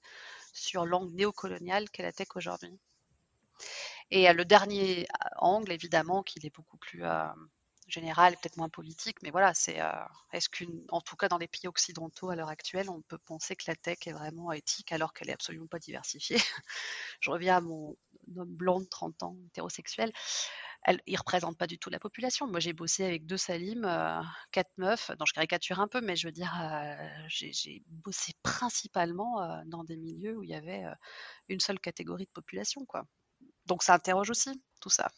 [0.54, 2.72] sur l'angle néocolonial qu'est la tech aujourd'hui.
[4.10, 5.06] Et le dernier
[5.36, 7.04] angle, évidemment, qu'il est beaucoup plus
[7.86, 9.78] général, peut-être moins politique, mais voilà, c'est
[10.32, 13.54] est-ce qu'une, en tout cas dans les pays occidentaux à l'heure actuelle, on peut penser
[13.54, 16.38] que la tech est vraiment éthique alors qu'elle est absolument pas diversifiée?
[17.20, 17.96] Je reviens à mon
[18.36, 20.10] homme blanc de 30 ans, hétérosexuel
[20.82, 22.46] elle, ne représente pas du tout la population.
[22.46, 25.10] Moi, j'ai bossé avec deux Salim, euh, quatre meufs.
[25.18, 26.94] Non, je caricature un peu, mais je veux dire, euh,
[27.28, 30.84] j'ai bossé principalement euh, dans des milieux où il y avait
[31.48, 33.04] une seule catégorie de population, quoi.
[33.66, 35.08] Donc, ça interroge aussi tout ça.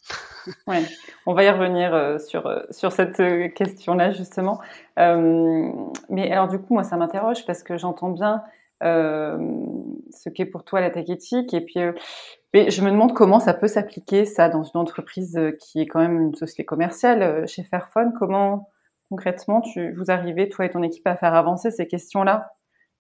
[0.67, 0.85] ouais,
[1.27, 4.61] on va y revenir sur, sur cette question-là, justement.
[4.97, 8.43] mais alors, du coup, moi, ça m'interroge parce que j'entends bien
[8.81, 11.79] ce qu'est pour toi la tech et puis
[12.55, 15.87] Mais je me demande comment ça peut s'appliquer, ça, dans une entreprise euh, qui est
[15.87, 17.23] quand même une société commerciale.
[17.23, 18.69] Euh, chez Fairphone, comment
[19.09, 22.53] concrètement tu, vous arrivez, toi et ton équipe, à faire avancer ces questions-là?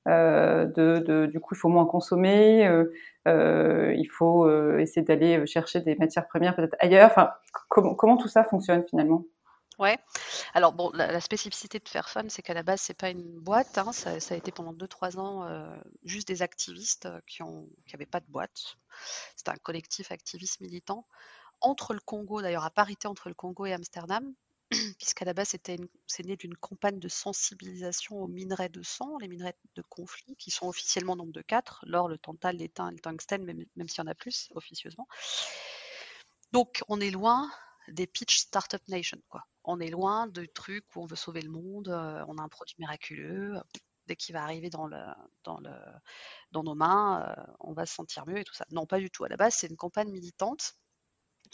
[0.09, 2.93] Euh, de, de, du coup, il faut moins consommer, euh,
[3.29, 7.07] euh, il faut euh, essayer d'aller chercher des matières premières peut-être ailleurs.
[7.07, 7.31] Enfin,
[7.69, 9.23] comment, comment tout ça fonctionne finalement?
[9.83, 9.99] Ouais.
[10.55, 13.79] Alors bon, la, spécificité de Fairphone, c'est qu'à la base, c'est pas une boîte.
[13.79, 18.21] Hein, ça, a été pendant 2-3 ans euh, juste des activistes qui ont qui pas
[18.21, 18.77] de boîte.
[19.35, 21.05] C'est un collectif activiste militant
[21.61, 24.33] entre le Congo, d'ailleurs à parité entre le Congo et Amsterdam,
[24.99, 29.27] puisqu'à la base, c'était c'est né d'une campagne de sensibilisation aux minerais de sang, les
[29.27, 33.45] minerais de conflit, qui sont officiellement nombre de quatre, l'or, le tantal, l'étain le tungstène,
[33.45, 35.09] même, même s'il y en a plus officieusement.
[36.53, 37.51] Donc, on est loin
[37.93, 39.45] des pitch Startup Nation, quoi.
[39.65, 42.49] On est loin du truc où on veut sauver le monde, euh, on a un
[42.49, 43.61] produit miraculeux,
[44.07, 45.01] dès qu'il va arriver dans, le,
[45.45, 45.71] dans, le,
[46.51, 48.67] dans nos mains, euh, on va se sentir mieux et tout ça.
[48.71, 49.25] Non, pas du tout.
[49.25, 50.77] À la base, c'est une campagne militante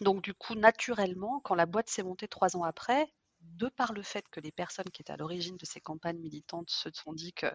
[0.01, 4.03] donc du coup, naturellement, quand la boîte s'est montée trois ans après, de par le
[4.03, 7.33] fait que les personnes qui étaient à l'origine de ces campagnes militantes se sont dit
[7.33, 7.47] que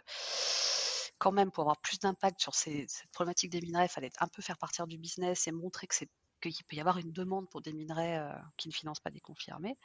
[1.20, 4.28] quand même pour avoir plus d'impact sur ces, cette problématique des minerais, il fallait un
[4.28, 6.10] peu faire partir du business et montrer que c'est
[6.50, 9.22] qu'il peut y avoir une demande pour des minerais euh, qui ne financent pas des
[9.22, 9.78] confirmés.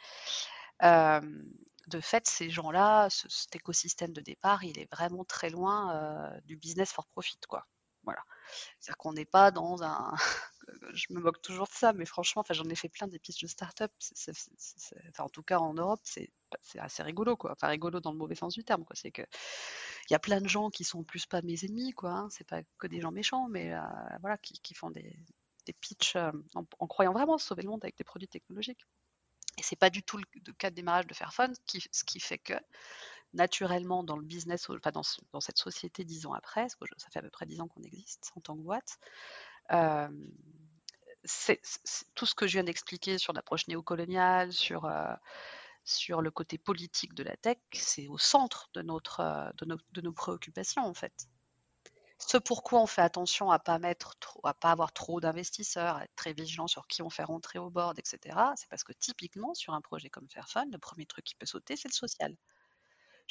[1.89, 6.41] De fait, ces gens-là, ce, cet écosystème de départ, il est vraiment très loin euh,
[6.45, 7.67] du business for profit, quoi.
[8.05, 8.23] Voilà.
[8.79, 10.15] C'est-à-dire qu'on n'est pas dans un.
[10.93, 13.47] je me moque toujours de ça, mais franchement, j'en ai fait plein des pistes de
[13.47, 13.91] start-up.
[15.19, 16.31] En tout cas, en Europe, c'est
[16.79, 17.53] assez rigolo, quoi.
[17.53, 18.95] Enfin, rigolo dans le mauvais sens du terme, quoi.
[18.95, 19.23] C'est que
[20.09, 22.11] il y a plein de gens qui sont plus pas mes ennemis, quoi.
[22.11, 22.29] Hein.
[22.31, 23.81] C'est pas que des gens méchants, mais euh,
[24.21, 25.19] voilà, qui, font des,
[25.73, 28.85] des euh, en, croyant vraiment sauver le monde avec des produits technologiques.
[29.59, 32.39] Et c'est pas du tout le, cas de démarrage de Fairphone, qui, ce qui fait
[32.39, 32.55] que
[33.35, 37.19] naturellement dans le business, enfin dans, cette société dix ans après, parce que ça fait
[37.19, 38.99] à peu près dix ans qu'on existe en tant que boîte,
[39.73, 40.09] euh,
[42.15, 45.15] tout ce que je viens d'expliquer sur l'approche néocoloniale, sur, euh,
[45.85, 50.85] sur le côté politique de la tech, c'est au centre de, notre, de nos préoccupations
[50.85, 51.29] en fait.
[52.31, 54.15] Ce pourquoi on fait attention à pas mettre
[54.45, 57.71] à pas avoir trop d'investisseurs, à être très vigilant sur qui on fait rentrer au
[57.71, 58.37] board, etc.
[58.55, 61.75] C'est parce que typiquement sur un projet comme Fairphone, le premier truc qui peut sauter,
[61.77, 62.37] c'est le social.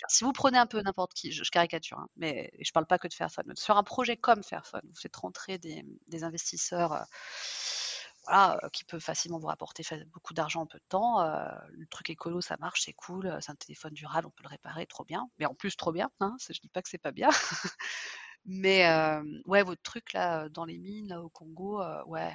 [0.07, 2.97] Si vous prenez un peu n'importe qui, je, caricature, hein, mais je ne parle pas
[2.97, 7.03] que de Fairphone, sur un projet comme Fairphone, vous faites rentrer des, investisseurs euh,
[8.33, 11.21] euh, qui peuvent facilement vous rapporter beaucoup d'argent en peu de temps.
[11.21, 14.49] Euh, le truc écolo, ça marche, c'est cool, c'est un téléphone durable, on peut le
[14.49, 15.29] réparer, trop bien.
[15.37, 17.29] Mais en plus, trop bien, hein, je dis pas que c'est pas bien.
[18.47, 18.87] mais
[19.45, 22.33] ouais, votre truc là, dans les mines, là au Congo, ouais,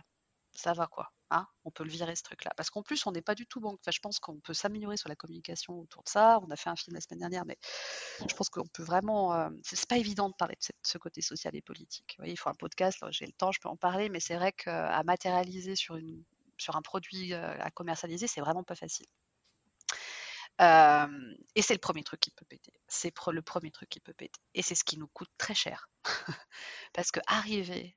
[0.54, 1.10] ça va quoi.
[1.30, 2.52] Hein, on peut le virer ce truc-là.
[2.58, 3.78] Parce qu'en plus, on n'est pas du tout banque.
[3.80, 6.38] Enfin, je pense qu'on peut s'améliorer sur la communication autour de ça.
[6.46, 7.56] On a fait un film la semaine dernière, mais
[8.28, 9.34] je pense qu'on peut vraiment.
[9.34, 12.14] Euh, c'est pas évident de parler de, ce côté social et politique.
[12.18, 13.02] Vous voyez, il faut un podcast.
[13.10, 16.22] J'ai le temps, je peux en parler, mais c'est vrai qu'à matérialiser sur, une,
[16.58, 19.06] sur un produit à commercialiser, c'est vraiment pas facile.
[20.60, 22.72] Euh, et c'est le premier truc qui peut péter.
[22.86, 24.40] C'est le premier truc qui peut péter.
[24.54, 25.88] Et c'est ce qui nous coûte très cher.
[26.92, 27.96] Parce que arriver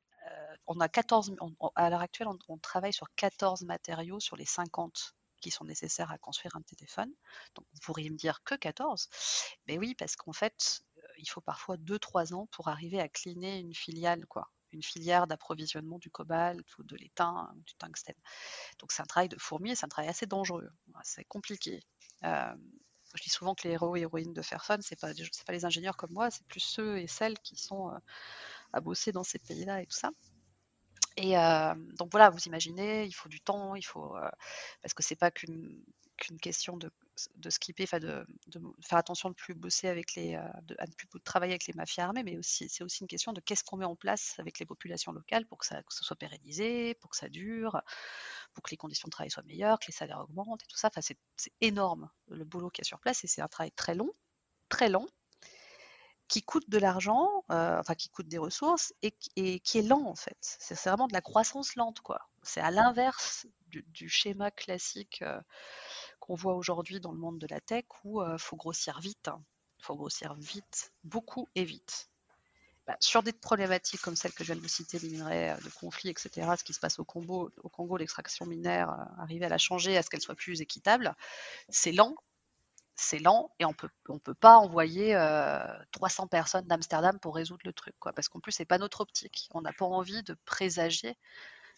[0.68, 5.16] on a 14, on, à l'heure actuelle, on, travaille sur 14 matériaux sur les 50
[5.42, 7.12] qui sont nécessaires à construire un téléphone.
[7.56, 9.10] Donc, vous pourriez me dire que 14.
[9.68, 13.60] Mais oui, parce qu'en fait, euh, il faut parfois 2-3 ans pour arriver à cleaner
[13.60, 14.50] une filiale, quoi.
[14.72, 18.16] Une filière d'approvisionnement du cobalt ou de l'étain du tungstène.
[18.80, 20.70] Donc, c'est un travail de fourmi c'est un travail assez dangereux.
[21.04, 21.82] C'est compliqué.
[22.24, 22.54] Euh,
[23.16, 25.12] je dis souvent que les héros et héroïnes de Fairphone, c'est pas,
[25.46, 27.98] pas les ingénieurs comme moi, c'est plus ceux et celles qui sont euh,
[28.74, 30.12] à bosser dans ces pays-là et tout ça.
[31.18, 34.16] Et euh, donc voilà, vous imaginez, il faut du temps, il faut
[34.82, 35.82] parce que c'est pas qu'une
[36.18, 36.92] qu'une question de,
[37.36, 40.92] de skipper, enfin de, de, faire attention de plus bosser avec les, de, à ne
[40.94, 43.78] plus travailler avec les mafias armées, mais aussi c'est aussi une question de qu'est-ce qu'on
[43.78, 47.18] met en place avec les populations locales pour que ça, que soit pérennisé, pour que
[47.18, 47.82] ça dure,
[48.54, 50.88] pour que les conditions de travail soient meilleures, que les salaires augmentent et tout ça.
[50.88, 53.96] Enfin, c'est énorme le boulot qu'il y a sur place et c'est un travail très
[53.96, 54.12] long,
[54.70, 55.08] très long,
[56.28, 60.16] qui coûte de l'argent, euh, enfin qui coûte des ressources et, qui est lent en
[60.16, 60.38] fait.
[60.42, 62.20] C'est vraiment de la croissance lente quoi.
[62.44, 65.40] C'est à l'inverse du, du, schéma classique euh,
[66.26, 69.28] qu'on voit aujourd'hui dans le monde de la tech où il euh, faut grossir vite.
[69.28, 69.44] Hein.
[69.80, 72.10] faut grossir vite, beaucoup et vite.
[72.88, 75.58] Bah, sur des problématiques comme celles que je viens de vous citer, les minerais euh,
[75.58, 79.46] de conflit, etc., ce qui se passe au Congo, au Congo l'extraction minière, euh, arriver
[79.46, 81.16] à la changer, à ce qu'elle soit plus équitable,
[81.70, 82.16] c'est lent,
[82.96, 87.62] c'est lent et on peut on peut pas envoyer euh, 300 personnes d'Amsterdam pour résoudre
[87.66, 91.18] le truc parce qu'en plus c'est pas notre optique on n'a pas envie de présager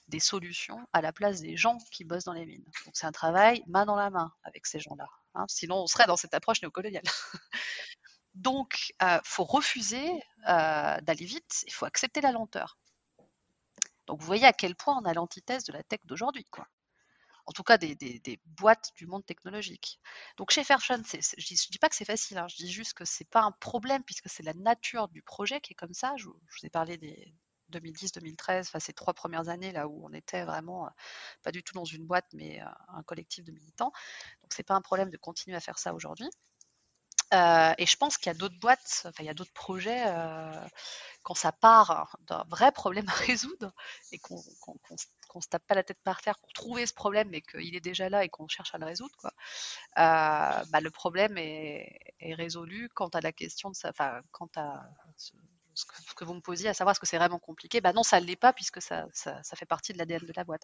[0.07, 3.11] des solutions à la place des gens qui bossent dans les mines donc c'est un
[3.11, 6.61] travail main dans la main avec ces gens-là hein, sinon on serait dans cette approche
[6.61, 7.03] néocoloniale
[8.35, 10.09] donc euh, faut refuser
[10.47, 12.77] euh, d'aller vite il faut accepter la lenteur
[14.07, 16.67] Donc vous voyez à quel point on a l'antithèse de la tech d'aujourd'hui, quoi.
[17.45, 20.01] En tout cas, des, des, boîtes du monde technologique.
[20.35, 23.05] Donc chez Fairphone, je ne dis pas que c'est facile, hein, je dis juste que
[23.05, 26.13] c'est pas un problème puisque c'est la nature du projet qui est comme ça.
[26.17, 27.33] Je vous ai parlé des,
[27.71, 30.89] 2010-2013, enfin ces trois premières années là où on était vraiment
[31.43, 33.91] pas du tout dans une boîte mais un collectif de militants.
[34.41, 36.29] Donc c'est pas un problème de continuer à faire ça aujourd'hui.
[37.33, 40.03] et je pense qu'il y a d'autres boîtes, enfin il y a d'autres projets
[41.23, 43.73] quand ça part d'un vrai problème à résoudre
[44.11, 47.41] et qu'on ne se tape pas la tête par terre pour trouver ce problème mais
[47.41, 49.31] qu'il est déjà là et qu'on cherche à le résoudre,
[49.95, 54.89] bah, le problème est, est, résolu quant à la question de ça, enfin quant à
[55.17, 55.33] ce
[55.85, 58.25] que, vous me posiez, à savoir est-ce que c'est vraiment compliqué bah Non, ça ne
[58.25, 59.07] l'est pas puisque ça,
[59.55, 60.63] fait partie de l'ADN de la boîte.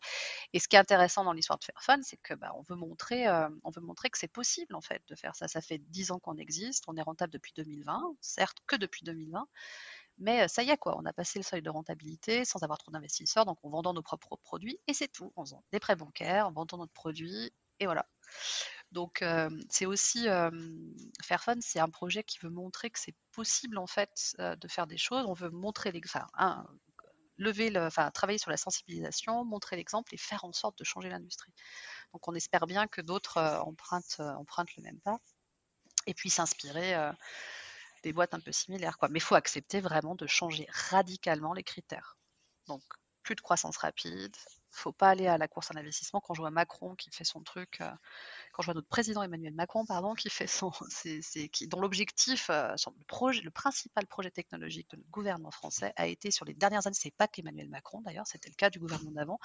[0.54, 3.28] Et ce qui est intéressant dans l'histoire de Fairphone, c'est que bah, on, veut montrer,
[3.28, 5.48] euh, on veut montrer que c'est possible en fait de faire ça.
[5.48, 9.48] Ça fait 10 ans qu'on existe, on est rentable depuis 2020, certes que depuis 2020.
[10.20, 12.78] Mais euh, ça y est, quoi, on a passé le seuil de rentabilité sans avoir
[12.78, 15.96] trop d'investisseurs, donc en vendant nos propres produits, et c'est tout, en faisant des prêts
[15.96, 18.06] bancaires, en vendant notre produit, et voilà.
[18.94, 19.24] Donc
[19.70, 20.28] c'est aussi
[21.22, 24.98] Fairphone, c'est un projet qui veut montrer que c'est possible en fait de faire des
[24.98, 25.26] choses.
[25.26, 26.02] On veut montrer les,
[27.38, 31.10] lever, le, enfin, travailler sur la sensibilisation, montrer l'exemple et faire en sorte de changer
[31.10, 31.52] l'industrie.
[32.14, 35.18] Donc on espère bien que d'autres empruntent, le même pas
[36.06, 36.96] et puis s'inspirer
[38.04, 38.98] des boîtes un peu similaires.
[39.10, 42.18] Mais il faut accepter vraiment de changer radicalement les critères.
[42.68, 42.84] Donc
[43.24, 44.36] plus de croissance rapide,
[44.74, 46.20] faut pas aller à la course à l'investissement.
[46.22, 47.92] Quand je vois Macron qui fait son truc, euh,
[48.52, 50.72] quand je vois notre président Emmanuel Macron, pardon, qui fait son,
[51.68, 56.54] dont l'objectif, euh, le principal projet technologique de notre gouvernement français a été sur les
[56.54, 59.40] dernières années, c'est pas qu'Emmanuel Macron d'ailleurs, c'était le cas du gouvernement d'avant,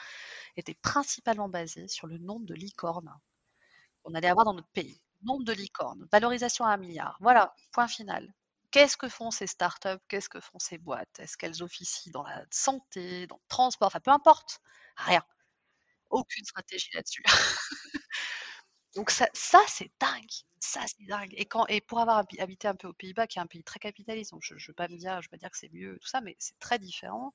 [0.57, 3.13] était principalement basé sur le nombre de licornes
[4.03, 5.01] qu'on allait avoir dans notre pays.
[5.23, 7.19] Nombre de licornes, valorisation à un milliard.
[7.21, 8.33] Voilà, point final.
[8.71, 11.21] Qu'est-ce que font ces startups Qu'est-ce que font ces boîtes?
[11.21, 13.89] Est-ce qu'elles officient dans la santé, dans le transport?
[13.89, 14.61] Enfin, peu importe.
[14.97, 15.23] Rien.
[16.11, 17.23] Aucune stratégie là-dessus.
[18.95, 19.29] Donc ça,
[19.69, 20.31] c'est dingue.
[20.61, 21.33] Ça, c'est dingue.
[21.37, 24.43] Et, pour avoir habité un peu aux Pays-Bas, qui est un pays très capitaliste, donc
[24.43, 27.33] je ne veux pas me dire, que c'est mieux, tout ça, mais c'est très différent.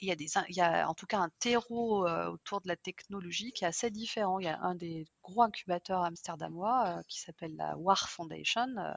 [0.00, 3.90] il y, a en tout cas un terreau autour de la technologie qui est assez
[3.90, 4.38] différent.
[4.40, 8.94] Il y a un des gros incubateurs amsterdamois qui s'appelle la WAR Foundation, euh,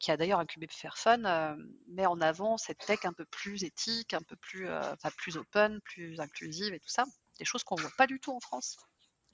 [0.00, 1.54] qui a d'ailleurs incubé Fairphone, euh,
[1.88, 5.36] met en avant cette tech un peu plus éthique, un peu plus, euh, enfin, plus
[5.36, 7.04] open, plus inclusive et tout ça.
[7.38, 8.76] Des choses qu'on ne voit pas du tout en France.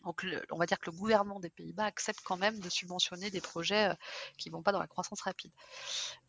[0.04, 3.40] Donc, on va dire que le gouvernement des Pays-Bas accepte quand même de subventionner des
[3.40, 3.94] projets
[4.36, 5.52] qui ne vont pas dans la croissance rapide.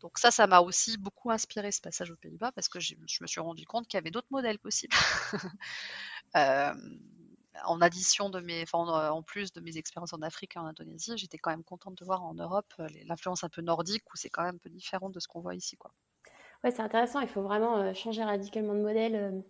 [0.00, 3.26] Donc ça, ça m'a aussi beaucoup inspiré ce passage aux Pays-Bas parce que je me
[3.26, 4.94] suis rendu compte qu'il y avait d'autres modèles possibles.
[7.64, 8.78] en addition de mes, enfin,
[9.10, 12.04] en, plus de mes expériences en Afrique et en Indonésie, j'étais quand même contente de
[12.04, 15.10] voir en Europe euh, l'influence un peu nordique où c'est quand même un peu différent
[15.10, 15.92] de ce qu'on voit ici, quoi.
[16.62, 17.20] Ouais, c'est intéressant.
[17.20, 19.44] Il faut vraiment euh, changer radicalement de modèle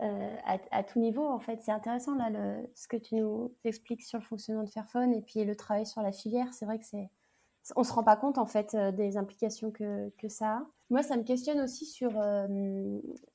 [0.00, 1.26] euh, à, tout niveau.
[1.26, 4.70] En fait, c'est intéressant là le, ce que tu nous expliques sur le fonctionnement de
[4.70, 6.52] Fairphone et puis le travail sur la filière.
[6.52, 7.10] C'est vrai que c'est
[7.76, 10.66] on se rend pas compte en fait euh, des implications que, ça a.
[10.90, 12.46] Moi, ça me questionne aussi sur euh,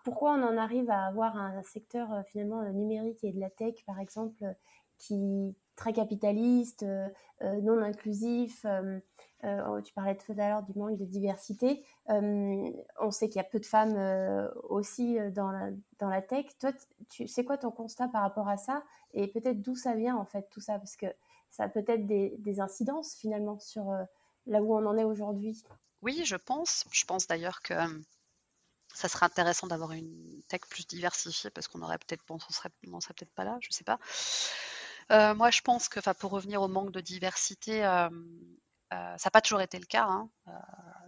[0.04, 3.76] pourquoi on en arrive à avoir un secteur euh, finalement numérique et de la tech,
[3.86, 4.43] par exemple,
[4.98, 6.86] qui très capitaliste,
[7.41, 8.63] non inclusif.
[9.43, 11.84] Oh, tu parlais tout à l'heure du manque de diversité.
[12.08, 13.98] on sait qu'il y a peu de femmes
[14.69, 16.46] aussi dans la, tech.
[16.60, 16.72] Toi,
[17.10, 18.84] tu, c'est quoi ton constat par rapport à ça?
[19.13, 20.78] Et peut-être d'où ça vient en fait tout ça?
[20.78, 21.08] Parce que
[21.50, 23.91] ça a peut-être des incidences finalement sur
[24.47, 25.63] là où on en est aujourd'hui
[26.01, 26.86] Oui, je pense.
[26.91, 27.99] Je pense d'ailleurs que euh,
[28.93, 32.69] ça serait intéressant d'avoir une tech plus diversifiée parce qu'on aurait peut-être, bon, on serait,
[33.01, 33.99] serait peut-être pas là, je ne sais pas.
[35.12, 38.10] Euh, moi, je pense que, pour revenir au manque de diversité, euh,
[38.89, 40.06] ça n'a pas toujours été le cas.
[40.06, 40.29] Hein.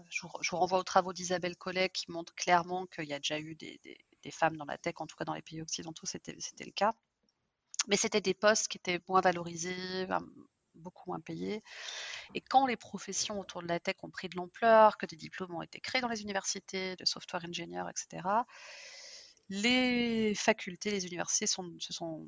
[0.10, 3.56] Je vous, renvoie aux travaux d'Isabelle Collet qui montrent clairement qu'il y a déjà eu
[3.56, 3.80] des,
[4.32, 6.94] femmes dans la tech, en tout cas dans les pays occidentaux, c'était le cas.
[7.88, 10.08] Mais c'était des postes qui étaient moins valorisés,
[10.76, 11.64] beaucoup moins payés.
[12.34, 15.56] Et quand les professions autour de la tech ont pris de l'ampleur, que des diplômes
[15.56, 18.28] ont été créés dans les universités, de software engineer, etc.,
[19.50, 22.28] les facultés, les universités se sont,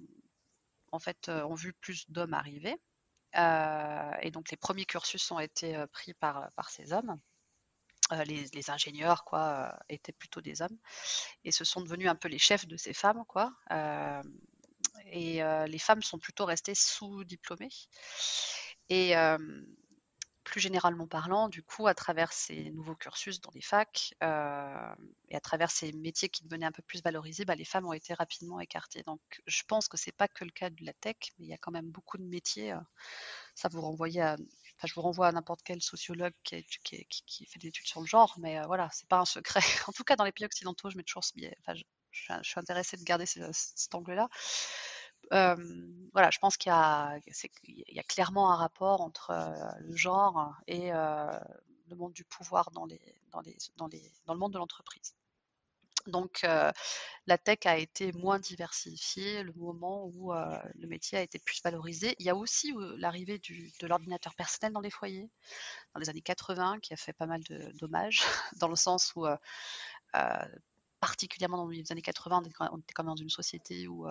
[0.92, 2.76] en fait, euh, ont vu plus d'hommes arriver.
[3.36, 7.20] Euh, et donc les premiers cursus ont été euh, pris par, par ces hommes.
[8.26, 10.78] les, ingénieurs quoi étaient plutôt des hommes
[11.44, 13.54] et ce sont devenus un peu les chefs de ces femmes quoi
[15.12, 17.70] et les femmes sont plutôt restées sous-diplômées.
[18.90, 19.16] Et
[20.48, 25.40] plus généralement parlant, du coup, à travers ces nouveaux cursus dans les facs et à
[25.42, 28.62] travers ces métiers qui devenaient un peu plus valorisés, bah, les femmes ont été rapidement
[28.62, 29.04] écartées.
[29.04, 31.54] Donc, je pense que c'est pas que le cas de la tech, mais il y
[31.54, 32.74] a quand même beaucoup de métiers.
[33.56, 33.82] ça vous
[34.20, 34.38] à,
[34.86, 36.64] je vous renvoie à n'importe quel sociologue qui,
[37.46, 39.60] fait des études sur le genre, mais voilà, c'est pas un secret.
[39.88, 41.58] en tout cas, dans les pays occidentaux, je mets toujours ce biais.
[41.60, 41.78] Enfin,
[42.12, 44.30] suis intéressée de garder cet angle-là.
[45.32, 46.74] Voilà, je pense qu'il y,
[48.00, 49.34] a clairement un rapport entre
[49.80, 55.16] le genre et le monde du pouvoir dans, le monde de l'entreprise.
[56.08, 56.46] Donc,
[57.28, 62.16] la tech a été moins diversifiée le moment où le métier a été plus valorisé.
[62.20, 65.30] Il y a aussi l'arrivée de l'ordinateur personnel dans les foyers,
[65.94, 68.22] dans les années 80, qui a fait pas mal de dommages,
[68.58, 69.26] dans le sens où,
[71.00, 74.08] particulièrement dans les années 80, on était comme dans une société où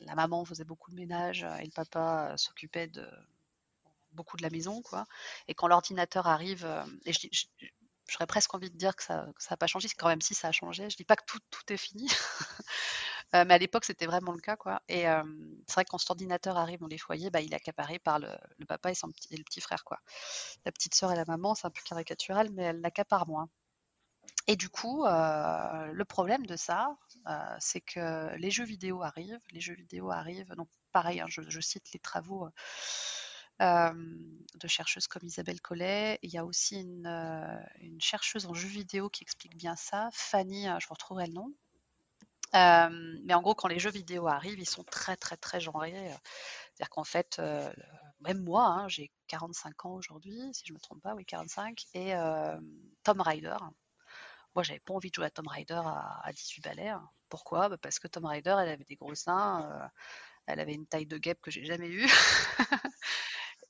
[0.00, 3.08] la maman faisait beaucoup de ménage et le papa s'occupait de
[4.12, 5.06] beaucoup de la maison, quoi.
[5.48, 6.66] Et quand l'ordinateur arrive,
[7.06, 7.46] je,
[8.08, 10.52] j'aurais presque envie de dire que ça n'a pas changé, quand même si ça a
[10.52, 10.90] changé.
[10.90, 11.40] Je dis pas que tout,
[11.72, 12.06] est fini,
[13.34, 14.56] euh, mais à l'époque c'était vraiment le cas.
[14.56, 14.82] Quoi.
[14.88, 15.22] Et euh,
[15.66, 18.18] c'est vrai que quand cet ordinateur arrive dans les foyers, bah, il est accaparé par
[18.18, 18.28] le,
[18.66, 19.84] papa et, son le petit frère.
[19.84, 19.98] Quoi.
[20.64, 23.48] La petite sœur et la maman, c'est un peu caricatural, mais elle l'accapare moins.
[24.46, 26.96] Et du coup, euh, le problème de ça,
[27.58, 31.92] c'est que les jeux vidéo arrivent, les jeux vidéo arrivent, donc pareil, hein, je, cite
[31.92, 32.48] les travaux
[33.60, 36.18] de chercheuses comme Isabelle Collet.
[36.22, 40.86] Il y a aussi une, chercheuse en jeux vidéo qui explique bien ça, Fanny, je
[40.86, 41.52] vous retrouverai le nom.
[42.52, 45.92] mais en gros, quand les jeux vidéo arrivent, ils sont très très très genrés.
[45.92, 47.40] C'est-à-dire qu'en fait,
[48.20, 51.84] même moi, hein, j'ai 45 ans aujourd'hui, si je ne me trompe pas, oui, 45,
[51.94, 52.14] et
[53.02, 53.56] Tom Rider.
[54.54, 56.88] Moi, j'avais pas envie de jouer à Tom Rider à, 18 balais.
[56.88, 57.08] Hein.
[57.28, 57.68] Pourquoi?
[57.68, 59.90] Bah, Parce que Tom Rider, elle avait des gros seins,
[60.46, 62.06] elle avait une taille de guêpe que j'ai jamais eue.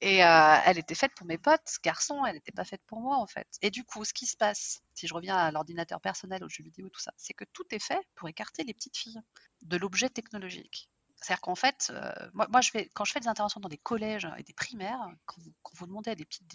[0.01, 3.17] Et euh, elle était faite pour mes potes, garçons, elle n'était pas faite pour moi
[3.17, 3.49] en fait.
[3.63, 6.63] Et du coup, ce qui se passe, si je reviens à l'ordinateur personnel, aux jeux
[6.63, 9.21] vidéo, tout ça, c'est que tout est fait pour écarter les petites filles
[9.63, 10.91] de l'objet technologique.
[11.17, 12.47] C'est-à-dire qu'en fait, euh, moi,
[12.93, 15.41] quand je fais des interventions dans des collèges et des primaires, quand
[15.73, 16.47] vous, demandez à des petites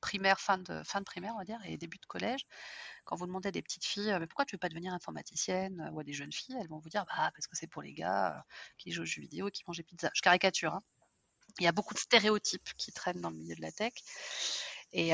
[0.00, 2.46] primaires, fin de, fin de primaire, on va dire, et début de collège,
[3.04, 6.00] quand vous demandez à des petites filles, mais pourquoi tu veux pas devenir informaticienne ou
[6.00, 8.36] à des jeunes filles, elles vont vous dire, bah, parce que c'est pour les gars
[8.36, 8.40] euh,
[8.78, 10.10] qui jouent aux jeux vidéo qui mangent des pizzas.
[10.14, 10.82] Je caricature, hein
[11.58, 13.92] il y a beaucoup de stéréotypes qui traînent dans le milieu de la tech.
[14.92, 15.12] Et,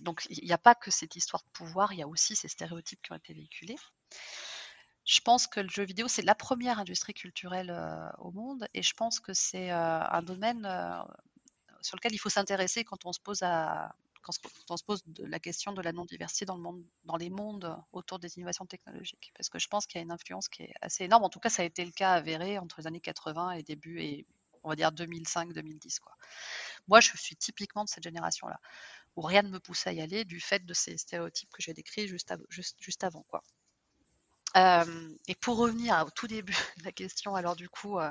[0.00, 2.48] donc, il n'y a pas que cette histoire de pouvoir, il y a aussi ces
[2.48, 3.76] stéréotypes qui ont été véhiculés.
[5.04, 7.70] Je pense que le jeu vidéo, c'est la première industrie culturelle
[8.18, 10.66] au monde et je pense que c'est un domaine
[11.84, 17.16] sur lequel il faut s'intéresser quand on se pose la question de la non-diversité dans,
[17.18, 19.32] les mondes autour des innovations technologiques.
[19.36, 21.24] Parce que je pense qu'il y a une influence qui est assez énorme.
[21.24, 24.00] En tout cas, ça a été le cas avéré entre les années 80 et début
[24.00, 24.26] et
[24.62, 26.00] on va dire 2005-2010.
[26.00, 26.16] Quoi.
[26.88, 28.58] Moi, je suis typiquement de cette génération-là,
[29.16, 31.74] où rien ne me pousse à y aller du fait de ces stéréotypes que j'ai
[31.74, 33.26] décrits juste, juste, avant.
[33.28, 33.42] Quoi.
[34.56, 38.10] Euh, et pour revenir au tout début de la question, alors du coup, euh,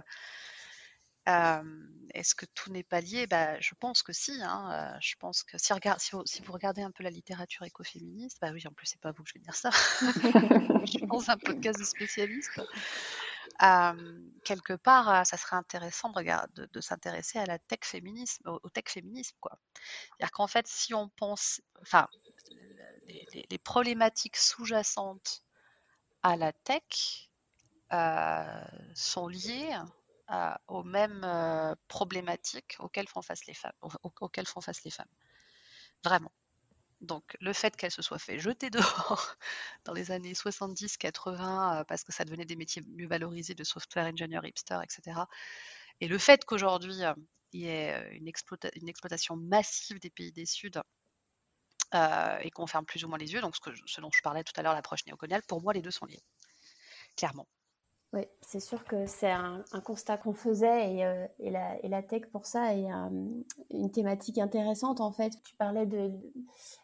[1.26, 3.28] est-ce que tout n'est pas lié?
[3.28, 4.34] Bah, Je pense que si.
[4.42, 5.72] Hein, je pense que si,
[6.44, 9.30] vous regardez un peu la littérature écoféministe, bah oui, en plus, c'est pas vous que
[9.30, 9.70] je vais dire ça.
[10.02, 12.60] je pense un podcast de spécialistes
[14.44, 19.36] quelque part, ça serait intéressant de, de, s'intéresser à la tech féminisme, au, tech féminisme,
[19.40, 19.58] quoi.
[19.74, 22.08] C'est-à-dire qu'en fait, si on pense, enfin,
[23.08, 25.44] les, problématiques sous-jacentes
[26.24, 27.30] à la tech
[28.96, 29.76] sont liées
[30.68, 33.74] aux mêmes problématiques auxquelles font face les femmes,
[34.22, 35.08] auxquelles font face les femmes.
[36.04, 36.32] Vraiment.
[37.04, 39.36] Donc le fait qu'elle se soit fait jeter dehors
[39.86, 44.06] dans les années 70-80 euh, parce que ça devenait des métiers mieux valorisés de software
[44.06, 45.20] ingénieur hipster, etc.
[46.00, 47.14] Et le fait qu'aujourd'hui euh,
[47.52, 50.82] il y ait euh, une, exploitation massive des pays des Suds
[52.42, 54.54] et qu'on ferme plus ou moins les yeux, donc ce, ce dont je parlais tout
[54.56, 56.24] à l'heure, l'approche néocoloniale, pour moi les deux sont liés,
[57.16, 57.48] clairement.
[58.14, 62.46] Oui, c'est sûr que c'est un, constat qu'on faisait et, euh, et, la, tech pour
[62.46, 63.10] ça est euh,
[63.72, 65.32] une thématique intéressante en fait.
[65.44, 66.12] Tu parlais de,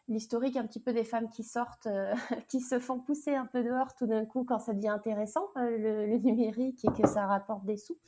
[0.07, 2.15] l'historique un petit peu des femmes qui sortent, euh,
[2.49, 6.17] qui se font pousser un peu dehors tout d'un coup quand ça devient intéressant, le,
[6.17, 7.99] numérique et que ça rapporte des sous.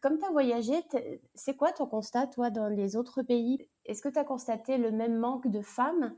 [0.00, 0.72] comme tu as voyagé,
[1.34, 3.68] c'est quoi ton constat toi dans les autres pays?
[3.84, 6.14] Est-ce que tu as constaté le même manque de femmes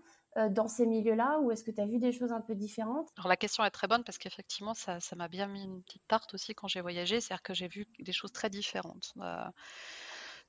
[0.51, 3.11] dans ces milieux-là ou est-ce que tu as vu des choses un peu différentes?
[3.16, 6.35] Alors la question est très bonne parce qu'effectivement ça, m'a bien mis une petite tarte
[6.35, 9.13] aussi quand j'ai voyagé, c'est-à-dire que j'ai vu des choses très différentes.
[9.19, 9.44] Euh,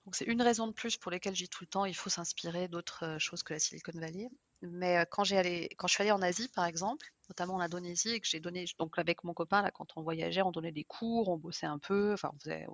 [0.06, 2.68] donc c'est une raison de plus pour lesquelles j'ai tout le temps, il faut s'inspirer
[2.68, 4.30] d'autres euh, choses que la Silicon Valley.
[4.62, 8.20] Mais quand, allé, quand je suis allée en Asie par exemple, notamment en Indonésie, et
[8.20, 11.30] que j'ai donné, donc avec mon copain, là, quand on voyageait, on donnait des cours,
[11.30, 12.66] on bossait un peu, enfin on faisait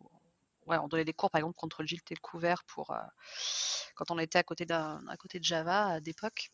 [0.68, 2.96] Ouais, on donnait des cours par exemple contre le Gilles et le couvert pour
[3.96, 6.52] quand on était à côté, à côté de Java d'époque.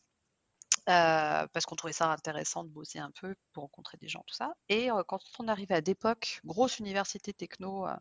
[0.88, 4.34] Euh, parce qu'on trouvait ça intéressant de bosser un peu pour rencontrer des gens, tout
[4.34, 4.54] ça.
[4.70, 7.94] Et euh, quand on arrivait à d'époque, grosse université techno euh,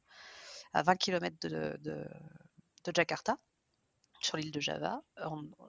[0.74, 2.08] à 20 km de,
[2.96, 3.38] Jakarta,
[4.22, 5.02] sur l'île de Java,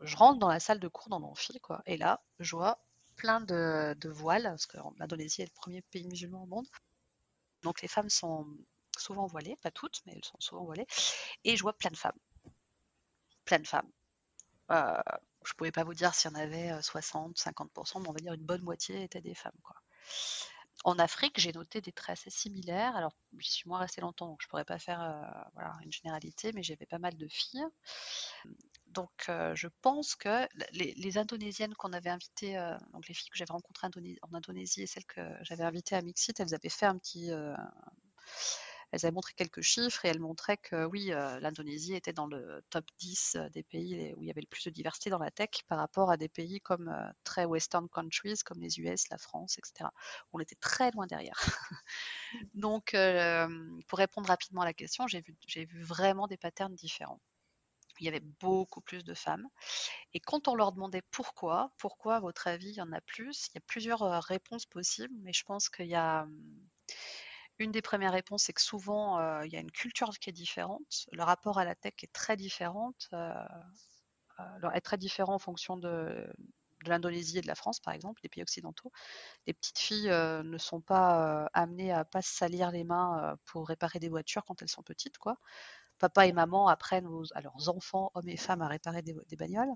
[0.02, 1.82] je rentre dans la salle de cours dans l'amphi, quoi.
[1.86, 2.78] Et là, je vois
[3.16, 6.68] plein de, voiles, parce que l'Indonésie est le premier pays musulman au monde.
[7.62, 8.46] Donc les femmes sont
[8.96, 10.86] souvent voilées, pas toutes, mais elles sont souvent voilées.
[11.42, 12.18] Et je vois plein de femmes.
[13.44, 13.90] Plein de femmes.
[15.44, 18.20] Je ne pouvais pas vous dire s'il y en avait 60, 50%, mais on va
[18.20, 19.52] dire une bonne moitié étaient des femmes.
[20.84, 22.94] En Afrique, j'ai noté des traits assez similaires.
[22.96, 25.00] Alors, j'y suis moins restée longtemps, donc je ne pourrais pas faire
[25.82, 27.64] une généralité, mais j'avais pas mal de filles.
[28.86, 32.54] Donc, je pense que les, Indonésiennes qu'on avait invitées,
[32.92, 33.88] donc les filles que j'avais rencontrées
[34.22, 37.30] en Indonésie et celles que j'avais invitées à Mixit, elles avaient fait un petit,
[38.90, 42.62] elles avaient montré quelques chiffres et elles montraient que oui, euh, l'Indonésie était dans le
[42.70, 45.30] top 10 euh, des pays où il y avait le plus de diversité dans la
[45.30, 49.18] tech par rapport à des pays comme euh, très western countries comme les US, la
[49.18, 49.90] France, etc.
[50.32, 51.38] On était très loin derrière.
[52.54, 52.96] Donc,
[53.86, 57.20] pour répondre rapidement à la question, j'ai vu, vu vraiment des patterns différents
[58.00, 59.48] il y avait beaucoup plus de femmes.
[60.14, 63.48] Et quand on leur demandait pourquoi, pourquoi à votre avis il y en a plus,
[63.48, 66.68] il y a plusieurs réponses possibles, mais je pense qu'il y a hum,
[67.58, 70.32] une des premières réponses, c'est que souvent, euh, il y a une culture qui est
[70.32, 71.06] différente.
[71.12, 73.34] Le rapport à la tech est très différente, euh,
[74.40, 76.32] euh, est très différent en fonction de,
[76.86, 78.92] l'Indonésie et de la France, par exemple, les pays occidentaux.
[79.46, 84.08] Les petites filles ne sont pas amenées à pas salir les mains pour réparer des
[84.08, 85.36] voitures quand elles sont petites, quoi.
[85.98, 89.72] Papa et maman apprennent à leurs enfants, hommes et femmes, à réparer des, bagnoles.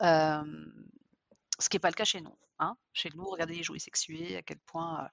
[0.00, 2.38] ce qui n'est pas le cas chez nous.
[2.60, 2.76] Hein.
[2.92, 5.10] Chez nous, regardez les jouets sexués, à quel point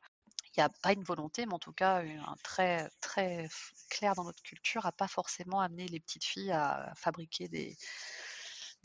[0.58, 3.48] il n'y a pas une volonté, mais en tout cas un très très
[3.90, 7.78] clair dans notre culture à pas forcément amener les petites filles à fabriquer des,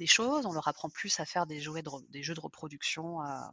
[0.01, 0.47] des choses.
[0.47, 3.53] On leur apprend plus à faire des, jouets des jeux de reproduction, à,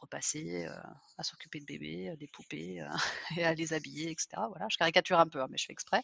[0.00, 0.80] repasser, euh,
[1.18, 2.88] à s'occuper de bébés, euh, des poupées, euh,
[3.36, 4.28] et à les habiller, etc.
[4.48, 6.02] Voilà, je caricature un peu, hein, mais je fais exprès.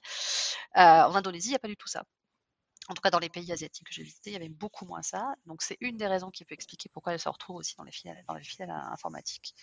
[0.74, 2.04] en Indonésie, il n'y a pas du tout ça.
[2.88, 5.02] En tout cas, dans les pays asiatiques que j'ai visités, il y avait beaucoup moins
[5.02, 5.34] ça.
[5.46, 7.92] Donc, c'est une des raisons qui peut expliquer pourquoi elles se retrouvent aussi dans les
[7.92, 9.54] filiales, dans les filiales informatiques.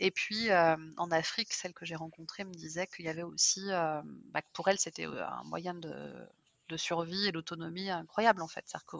[0.00, 4.42] Et puis en Afrique, celle que j'ai rencontrée me disait qu'il y avait aussi, bah,
[4.52, 6.28] pour elle, c'était un moyen de,
[6.76, 8.64] survie et d'autonomie incroyable en fait.
[8.66, 8.96] C'est-à-dire que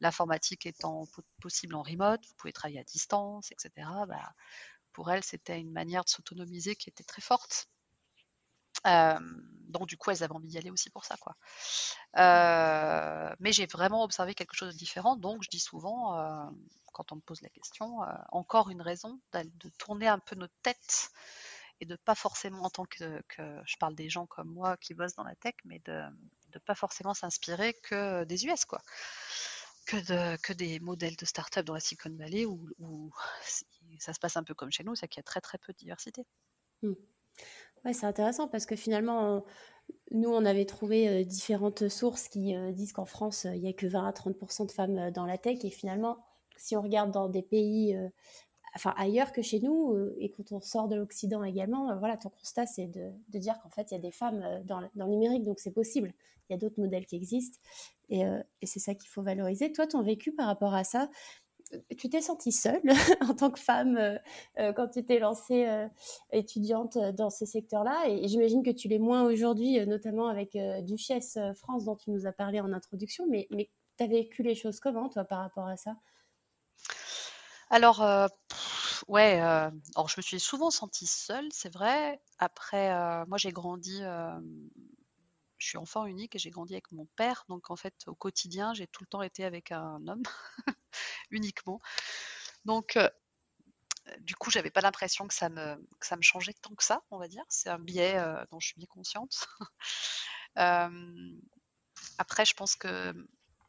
[0.00, 1.06] l'informatique étant
[1.40, 3.88] possible en remote, vous pouvez travailler à distance, etc.
[4.08, 4.32] Bah,
[4.92, 7.68] pour elle, c'était une manière de s'autonomiser qui était très forte.
[8.84, 11.36] Donc du coup, elles avaient envie d'y aller aussi pour ça, quoi.
[13.40, 15.16] mais j'ai vraiment observé quelque chose de différent.
[15.16, 16.50] Donc, je dis souvent,
[16.96, 20.54] quand on me pose la question, euh, encore une raison de tourner un peu notre
[20.62, 21.10] tête
[21.78, 23.22] et de pas forcément, en tant que,
[23.66, 26.02] je parle des gens comme moi qui bossent dans la tech, mais de
[26.54, 28.80] ne pas forcément s'inspirer que des US, quoi.
[29.84, 33.12] Que, de, que des modèles de start-up dans la Silicon Valley où,
[33.98, 35.74] ça se passe un peu comme chez nous, c'est qu'il y a très très peu
[35.74, 36.24] de diversité.
[36.80, 36.94] Mmh.
[37.86, 39.42] Ouais, c'est intéressant parce que finalement,
[40.10, 43.72] nous, on avait trouvé euh, différentes sources qui euh, disent qu'en France, il n'y a
[43.72, 46.18] que 20 à 30 de femmes dans la tech et finalement,
[46.56, 48.08] si on regarde dans des pays, euh,
[48.74, 52.16] enfin ailleurs que chez nous, euh, et quand on sort de l'Occident également, euh, voilà,
[52.16, 55.12] ton constat, c'est de, dire qu'en fait, il y a des femmes dans, dans le
[55.12, 56.12] numérique, donc c'est possible.
[56.48, 57.58] Il y a d'autres modèles qui existent,
[58.08, 58.22] et
[58.62, 59.72] c'est ça qu'il faut valoriser.
[59.72, 61.10] Toi, ton vécu par rapport à ça,
[61.96, 62.82] tu t'es sentie seule
[63.28, 63.98] en tant que femme
[64.56, 65.66] quand tu t'es lancée
[66.32, 71.84] étudiante dans ce secteur-là et, j'imagine que tu l'es moins aujourd'hui, notamment avec Duchesse France
[71.84, 75.24] dont tu nous as parlé en introduction, mais, mais tu vécu les choses comment toi
[75.24, 75.96] par rapport à ça?
[77.70, 78.28] Alors, euh,
[79.08, 82.20] ouais, euh, alors je me suis souvent sentie seule, c'est vrai.
[82.38, 84.02] Après, euh, moi j'ai grandi,
[85.58, 88.74] je suis enfant unique et j'ai grandi avec mon père, donc en fait au quotidien
[88.74, 90.22] j'ai tout le temps été avec un homme
[91.30, 91.80] uniquement.
[92.64, 92.98] Donc
[94.20, 97.02] du coup, j'avais pas l'impression que ça me que ça me changeait tant que ça,
[97.10, 97.44] on va dire.
[97.48, 99.46] C'est un biais dont je suis bien consciente.
[102.18, 103.14] après, je pense que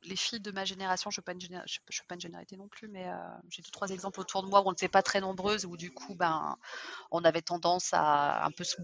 [0.04, 3.16] les filles de ma génération, je ne fais, pas une généralité non plus, mais euh,
[3.50, 5.91] j'ai deux, trois exemples autour de moi où on n'était pas très nombreuses, où du
[5.91, 6.58] coup, ben,
[7.12, 8.76] on avait tendance à un peu se,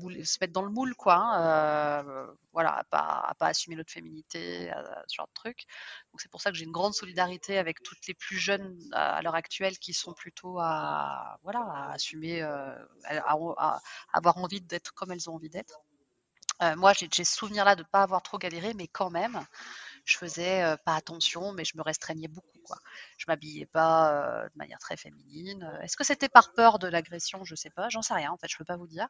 [0.41, 1.15] mettre dans le moule, quoi.
[1.15, 4.71] Hein, euh, voilà, à pas, pas assumer notre féminité,
[5.07, 5.65] ce genre de truc.
[6.11, 9.21] Donc c'est pour ça que j'ai une grande solidarité avec toutes les plus jeunes à,
[9.21, 13.79] l'heure actuelle qui sont plutôt à, voilà, à assumer, euh, à,
[14.13, 15.81] avoir envie d'être comme elles ont envie d'être.
[16.77, 19.45] moi, j'ai ce souvenir-là de ne pas avoir trop galéré, mais quand même,
[20.05, 22.59] je faisais pas attention, mais je me restreignais beaucoup.
[22.65, 22.77] Quoi.
[23.17, 25.69] Je m'habillais pas de manière très féminine.
[25.81, 27.43] Est-ce que c'était par peur de l'agression?
[27.43, 28.31] Je sais pas, j'en sais rien.
[28.31, 29.07] En fait, je peux pas vous dire.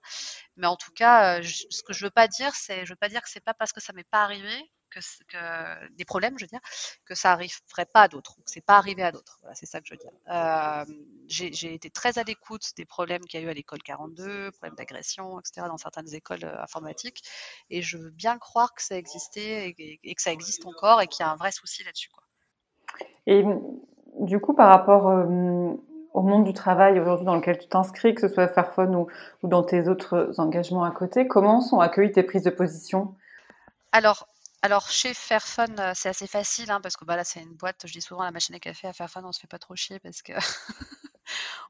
[0.57, 3.21] Mais en tout cas, ce que je veux pas dire, c'est, je veux pas dire
[3.21, 6.59] que c'est pas parce que ça m'est pas arrivé que, des problèmes, je veux dire,
[7.05, 8.35] que ça arriverait pas à d'autres.
[8.45, 9.39] C'est pas arrivé à d'autres.
[9.41, 10.11] Voilà, c'est ça que je veux dire.
[10.29, 10.85] Euh,
[11.27, 14.75] j'ai été très à l'écoute des problèmes qu'il y a eu à l'école 42, problèmes
[14.75, 15.67] d'agression, etc.
[15.67, 17.23] dans certaines écoles euh, informatiques,
[17.69, 21.25] et je veux bien croire que ça existait et, que ça existe encore et qu'il
[21.25, 22.09] y a un vrai souci là-dessus.
[23.25, 23.43] Et
[24.19, 25.73] du coup, par rapport euh,
[26.13, 29.07] au monde du travail aujourd'hui dans lequel tu t'inscris, que ce soit à Fairphone ou,
[29.41, 33.15] ou dans tes autres engagements à côté, comment sont accueillies tes prises de position?
[33.91, 34.27] Alors,
[34.63, 37.85] alors chez Fairphone, euh, c'est assez facile hein, parce que bah, là, c'est une boîte,
[37.85, 39.99] je dis souvent la machine à café à Fairphone, on se fait pas trop chier
[39.99, 40.33] parce que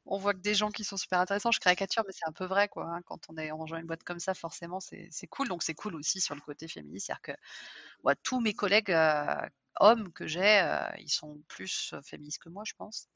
[0.05, 1.51] on voit que des gens qui sont super intéressants.
[1.51, 2.85] Je caricature, mais c'est un peu vrai, quoi.
[2.87, 3.01] hein.
[3.05, 5.47] Quand on est on rejoint une boîte comme ça, forcément, c'est cool.
[5.49, 9.47] Donc c'est cool aussi sur le côté féministe, c'est-à-dire que tous mes collègues euh,
[9.79, 13.09] hommes que j'ai, euh, ils sont plus féministes que moi, je pense.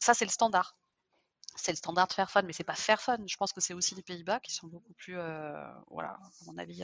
[0.00, 0.76] Ça, c'est le standard.
[1.56, 3.28] C'est le standard de Fairphone, mais c'est pas Fairphone.
[3.28, 5.52] Je pense que c'est aussi les Pays-Bas qui sont beaucoup plus, euh,
[5.90, 6.78] voilà, à mon avis, il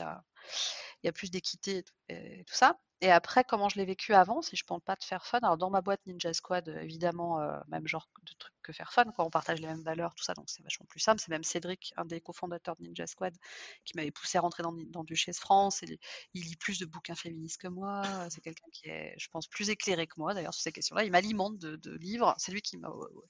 [1.03, 2.77] y a, plus d'équité et tout ça.
[3.01, 5.57] Et après, comment je l'ai vécu avant, si je ne parle pas de Fairphone, alors
[5.57, 9.25] dans ma boîte Ninja Squad, euh, évidemment, euh, même genre de trucs que Fairphone, quoi,
[9.25, 11.19] on partage les mêmes valeurs, tout ça, donc c'est vachement plus simple.
[11.21, 13.35] C'est même Cédric, un des cofondateurs de Ninja Squad,
[13.83, 15.83] qui m'avait poussé à rentrer dans, dans Duchesse France.
[15.83, 15.99] Et
[16.33, 18.01] il lit plus de bouquins féministes que moi.
[18.29, 21.03] C'est quelqu'un qui est, je pense, plus éclairé que moi, d'ailleurs, sur ces questions-là.
[21.03, 22.33] Il m'alimente de, livres.
[22.37, 23.21] C'est lui qui m'a euh,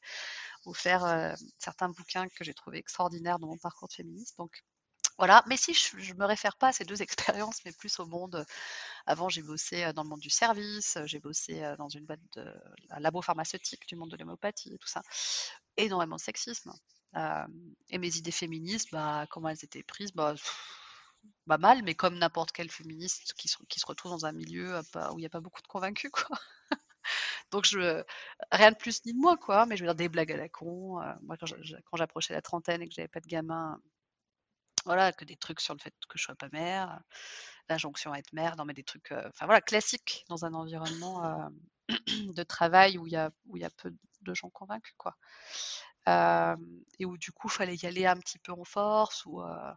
[0.66, 4.38] offert certains bouquins que j'ai trouvé extraordinaires dans mon parcours de féministe.
[4.38, 4.64] Donc,
[5.18, 7.02] voilà, mais si je ne me réfère pas à ces deux
[7.48, 8.46] expériences, mais plus au monde.
[9.06, 12.20] Avant, j'ai bossé dans le monde du service, j'ai bossé dans une boîte
[12.90, 15.02] un labo pharmaceutique du monde de l'homéopathie et tout ça.
[15.78, 16.74] Énormément de sexisme.
[17.90, 20.12] Et mes idées féministes, bah, comment elles étaient prises
[21.48, 25.22] bah, mal, mais comme n'importe quel féministe qui se, retrouve dans un milieu où il
[25.22, 26.38] n'y a pas beaucoup de convaincus, quoi.
[27.52, 28.04] Donc, je,
[28.52, 29.66] rien de plus ni de moins, quoi.
[29.66, 31.00] Mais je veux dire, des blagues à la con.
[31.22, 33.80] moi, quand j'approchais la trentaine et que j'avais pas de gamin,
[34.86, 37.00] voilà, que des trucs sur le fait que je sois pas mère,
[37.70, 41.26] l'injonction à être mère, non mais des trucs, euh, enfin voilà, classiques dans un environnement
[41.26, 41.50] euh,
[42.34, 45.16] de travail où il y a où il y a peu de gens convaincus quoi.
[46.08, 46.56] Euh,
[47.00, 49.74] et où du coup, fallait y aller un petit peu en force ou euh,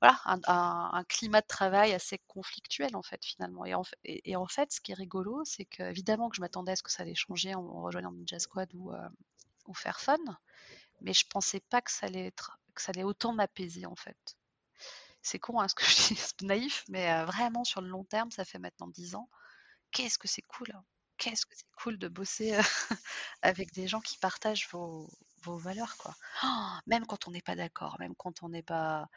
[0.00, 3.64] voilà, un, climat de travail assez conflictuel en fait finalement.
[3.64, 3.82] Et en,
[4.46, 7.02] fait- ce qui est rigolo, c'est que évidemment que je m'attendais à ce que ça
[7.02, 9.08] allait changer en, en rejoignant Ninja Squad ou, euh,
[9.66, 10.16] ou faire fun,
[11.00, 14.36] mais je pensais pas que ça allait être, ça allait autant m'apaiser en fait.
[15.22, 18.04] C'est con hein, ce que je dis, c'est naïf, mais euh, vraiment sur le long
[18.04, 19.28] terme, ça fait maintenant 10 ans.
[19.92, 20.84] Qu'est-ce que c'est cool, hein.
[21.18, 22.62] Qu'est-ce que c'est cool de bosser euh,
[23.42, 25.08] avec des gens qui partagent vos,
[25.44, 26.14] valeurs, quoi.
[26.44, 29.08] Oh, même quand on n'est pas d'accord, même quand on n'est pas.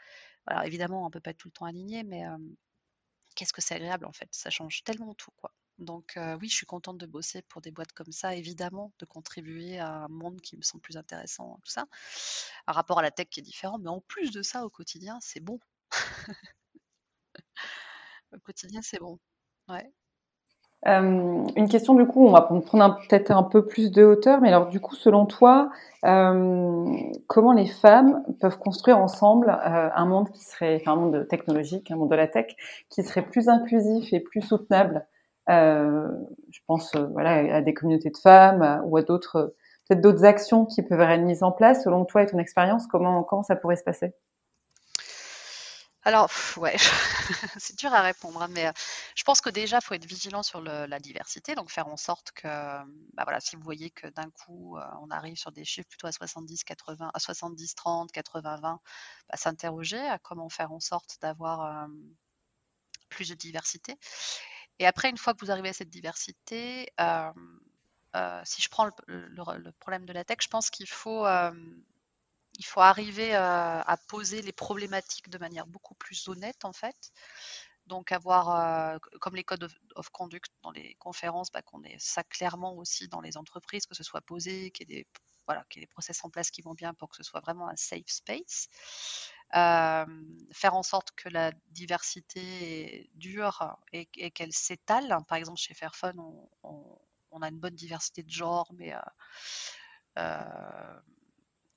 [0.47, 2.38] Alors évidemment, on peut pas être tout le temps aligné, mais euh,
[3.36, 4.30] qu'est-ce que c'est agréable en fait.
[4.32, 5.53] Ça change tellement tout, quoi.
[5.80, 9.80] Donc oui, je suis contente de bosser pour des boîtes comme ça, évidemment, de contribuer
[9.80, 11.86] à un monde qui me semble plus intéressant, tout ça,
[12.68, 15.18] un rapport à la tech qui est différent, mais en plus de ça, au quotidien,
[15.22, 15.60] c'est bon.
[18.34, 19.18] Au quotidien, c'est bon.
[20.86, 24.68] Une question du coup, on va prendre peut-être un peu plus de hauteur, mais alors
[24.70, 25.72] du coup, selon toi,
[26.04, 32.12] comment les femmes peuvent construire ensemble un monde qui serait, un monde technologique, un monde
[32.12, 32.56] de la tech,
[32.90, 35.08] qui serait plus inclusif et plus soutenable
[35.48, 39.56] Je pense euh, voilà à des communautés de femmes ou à d'autres,
[39.88, 41.84] peut-être d'autres actions qui peuvent être mises en place.
[41.84, 44.14] Selon toi et ton expérience, comment comment ça pourrait se passer?
[46.04, 46.76] Alors, ouais,
[47.60, 48.72] c'est dur à répondre, hein, mais euh,
[49.16, 52.32] je pense que déjà, il faut être vigilant sur la diversité, donc faire en sorte
[52.32, 55.88] que, bah voilà, si vous voyez que d'un coup, euh, on arrive sur des chiffres
[55.88, 58.80] plutôt à 70, 80, à 70, 30, 80, 20,
[59.30, 61.88] bah, s'interroger à comment faire en sorte d'avoir euh,
[63.10, 63.96] plus de diversité.
[64.82, 67.32] Et après, une fois que vous arrivez à cette diversité, euh,
[68.16, 71.52] euh, si je prends le, problème de la tech, je pense qu'il faut, euh,
[72.78, 77.12] arriver à poser les problématiques de manière beaucoup plus honnête, en fait.
[77.86, 82.76] Donc avoir, comme les codes of, conduct dans les conférences, bah, qu'on ait ça clairement
[82.76, 85.06] aussi dans les entreprises, que ce soit posé, qu'il y
[85.70, 87.68] qu'il y ait des process en place qui vont bien pour que ce soit vraiment
[87.68, 88.68] un safe space.
[89.54, 90.06] Euh,
[90.52, 95.18] faire en sorte que la diversité dure et, qu'elle s'étale.
[95.28, 96.99] Par exemple, chez Fairphone, on,
[97.32, 98.99] on, a une bonne diversité de genre, mais euh,
[100.20, 100.99] euh,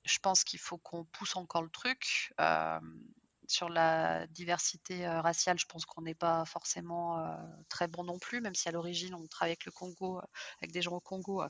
[0.05, 2.33] je pense qu'il faut qu'on pousse encore le truc.
[3.47, 7.37] Sur la diversité raciale, je pense qu'on n'est pas forcément
[7.69, 10.19] très bon non plus, même si à l'origine on travaille avec le Congo,
[10.59, 11.43] avec des gens au Congo,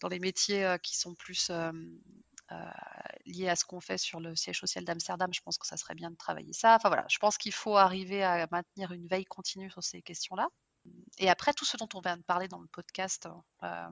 [0.00, 1.50] dans les métiers qui sont plus
[2.52, 2.70] euh,
[3.26, 5.32] liés à ce qu'on fait sur le siège social d'Amsterdam.
[5.32, 6.76] Je pense que ça serait bien de travailler ça.
[6.76, 10.48] Enfin voilà, je pense qu'il faut arriver à maintenir une veille continue sur ces questions-là.
[11.18, 13.28] Et après, tout ce dont on vient de parler dans le podcast,
[13.62, 13.88] euh,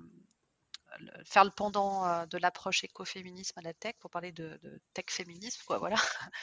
[1.24, 4.58] faire le pendant euh, de l'approche écoféminisme à la tech pour parler de,
[4.92, 5.96] tech féminisme, quoi, voilà.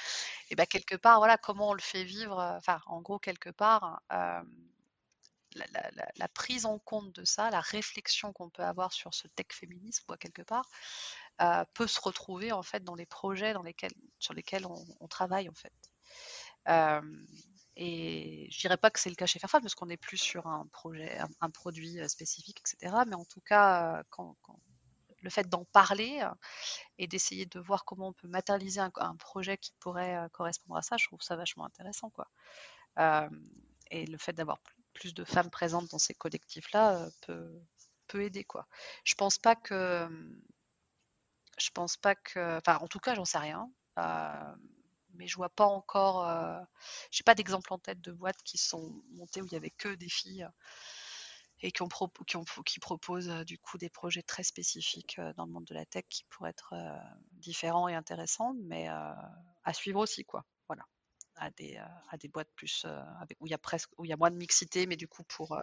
[0.50, 4.02] Et bien quelque part, voilà, comment on le fait vivre, enfin, en gros, quelque part,
[4.10, 5.66] la,
[6.16, 10.04] la, prise en compte de ça, la réflexion qu'on peut avoir sur ce tech féminisme,
[10.06, 10.70] quoi, quelque part,
[11.42, 15.50] euh, peut se retrouver en fait dans les projets dans lesquels, sur lesquels on, travaille
[15.50, 15.74] en fait.
[16.68, 17.02] Euh,
[17.76, 20.48] et je dirais pas que c'est le cas chez Fairphone parce qu'on est plus sur
[20.48, 22.96] un projet, un, produit spécifique, etc.
[23.08, 24.60] Mais en tout cas, quand, quand,
[25.22, 26.24] le fait d'en parler
[26.98, 30.98] et d'essayer de voir comment on peut matérialiser un, projet qui pourrait correspondre à ça,
[30.98, 32.10] je trouve ça vachement intéressant.
[32.10, 32.28] Quoi.
[33.92, 34.60] et le fait d'avoir
[34.94, 37.62] plus de femmes présentes dans ces collectifs-là peut,
[38.08, 38.44] peut aider.
[38.44, 38.68] Quoi.
[39.04, 40.10] Je pense pas que.
[41.58, 42.58] Je pense pas que.
[42.58, 43.70] Enfin, en tout cas, j'en sais rien.
[45.16, 46.26] mais je vois pas encore.
[47.12, 49.96] J'ai pas d'exemple en tête de boîtes qui sont montées où il y avait que
[49.96, 50.48] des filles
[51.62, 51.90] et qui, ont
[52.66, 56.24] qui, proposent du coup des projets très spécifiques dans le monde de la tech qui
[56.26, 56.76] pourraient être
[57.32, 60.46] différents et intéressants, mais à suivre aussi, quoi.
[60.68, 60.84] Voilà,
[61.36, 62.86] à des, à des boîtes plus
[63.40, 65.24] où il y a presque où il y a moins de mixité, mais du coup
[65.24, 65.60] pour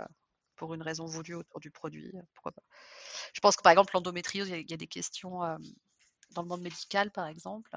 [0.56, 2.52] pour une raison voulue autour du produit, pas.
[3.32, 5.40] Je pense que par exemple l'endométriose, il y, a des questions
[6.34, 7.76] dans le monde médical, par exemple,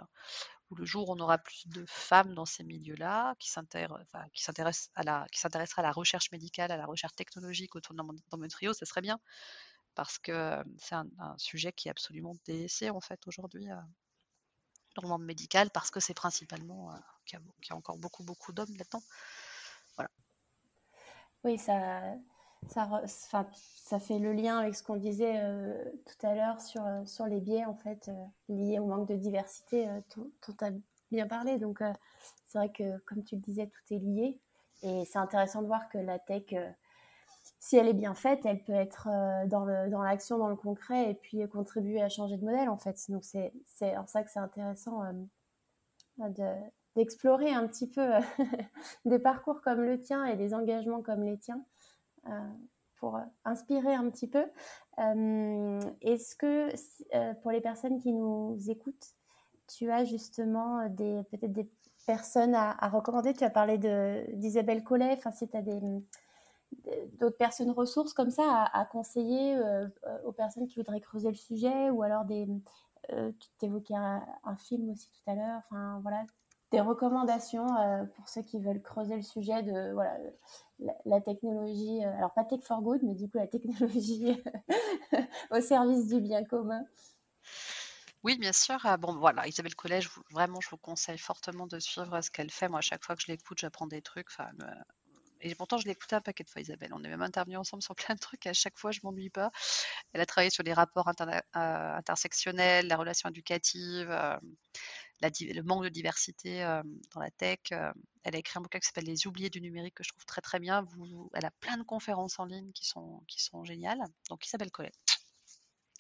[0.70, 5.04] où le jour où on aura plus de femmes dans ces milieux-là, qui s'intéressent à,
[5.04, 9.20] la, à la recherche médicale, à la recherche technologique autour de l'endométriose, ça serait bien.
[9.96, 11.08] Parce que c'est un,
[11.38, 13.68] sujet qui est absolument délaissé en fait aujourd'hui
[14.96, 16.94] dans le monde médical, parce que c'est principalement
[17.26, 19.02] qu'il y, a encore beaucoup, beaucoup d'hommes là-dedans.
[19.96, 20.10] Voilà.
[21.44, 22.16] Oui, ça,
[22.70, 23.04] ça,
[23.88, 27.26] ça fait le lien avec ce qu'on disait euh, tout à l'heure sur, euh, sur
[27.26, 30.72] les biais en fait euh, liés au manque de diversité dont tu as
[31.10, 31.58] bien parlé.
[31.58, 31.82] Donc
[32.46, 34.40] c'est vrai que comme tu le disais, tout est lié
[34.84, 36.54] et c'est intéressant de voir que la tech,
[37.60, 39.08] si elle est bien faite, elle peut être
[39.48, 39.64] dans
[40.04, 43.00] l'action, dans, dans, le concret et puis contribuer à changer de modèle en fait.
[43.10, 45.02] Donc c'est en ça que c'est intéressant
[46.98, 48.12] d'explorer un petit peu
[49.06, 51.64] des parcours comme le tien et des engagements comme les tiens
[52.98, 54.46] pour euh, inspirer un petit peu.
[55.00, 56.70] Euh, est-ce que
[57.42, 59.14] pour les personnes qui nous écoutent,
[59.68, 61.70] tu as justement des peut-être des
[62.06, 63.34] personnes à, recommander?
[63.34, 63.78] Tu as parlé
[64.34, 69.60] d'Isabelle Collet, enfin si tu as d'autres personnes ressources comme ça à, conseiller
[70.26, 72.48] aux personnes qui voudraient creuser le sujet ou alors des
[73.10, 76.26] tu t'évoquais un, un, film aussi tout à l'heure enfin voilà
[76.72, 77.68] des recommandations
[78.16, 80.18] pour ceux qui veulent creuser le sujet de voilà
[81.06, 84.42] la, technologie, euh, alors pas tech for good, mais du coup la technologie
[85.52, 86.84] au service du bien commun.
[88.24, 88.78] Oui, bien sûr.
[88.84, 92.68] Ah, bon, voilà, Isabelle Collège, vraiment, je vous conseille fortement de suivre ce qu'elle fait.
[92.68, 94.30] Moi, à chaque fois que je l'écoute, j'apprends des trucs.
[95.42, 96.92] Et pourtant, je écouté un paquet de fois, Isabelle.
[96.94, 98.46] On est même intervenus ensemble sur plein de trucs.
[98.48, 99.52] à chaque fois, je m'ennuie pas.
[100.14, 104.38] Elle a travaillé sur les rapports euh, intersectionnels, la relation éducative, euh,
[105.22, 106.62] le manque de diversité
[107.14, 107.60] dans la tech.
[107.72, 110.42] elle a écrit un bouquin qui s'appelle Les oubliés du numérique que je trouve très
[110.42, 110.84] très bien.
[110.84, 114.04] Vous, elle a plein de conférences en ligne qui sont, qui sont géniales.
[114.30, 114.92] Donc Isabelle Collet,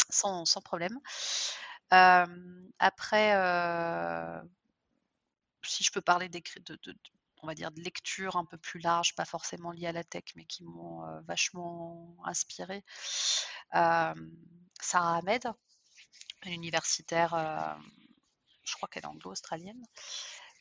[0.10, 1.00] sans, sans problème.
[1.90, 3.34] après,
[5.64, 6.96] si je peux parler de, de,
[7.48, 10.24] on va dire de lecture un peu plus large, pas forcément liées à la tech,
[10.36, 12.84] mais qui m'ont vachement inspiré.
[13.72, 15.52] Sarah Ahmed,
[16.45, 17.80] une universitaire
[18.68, 19.84] je crois qu'elle est anglo-australienne,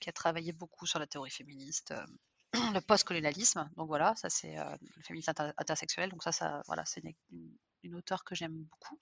[0.00, 2.06] qui a travaillé beaucoup sur la théorie féministe, euh,
[2.74, 3.68] le post-colonialisme.
[3.76, 6.10] Donc voilà, ça c'est euh, le féminisme intersexuel.
[6.10, 8.98] Donc ça, voilà, c'est une, une, auteure que j'aime beaucoup.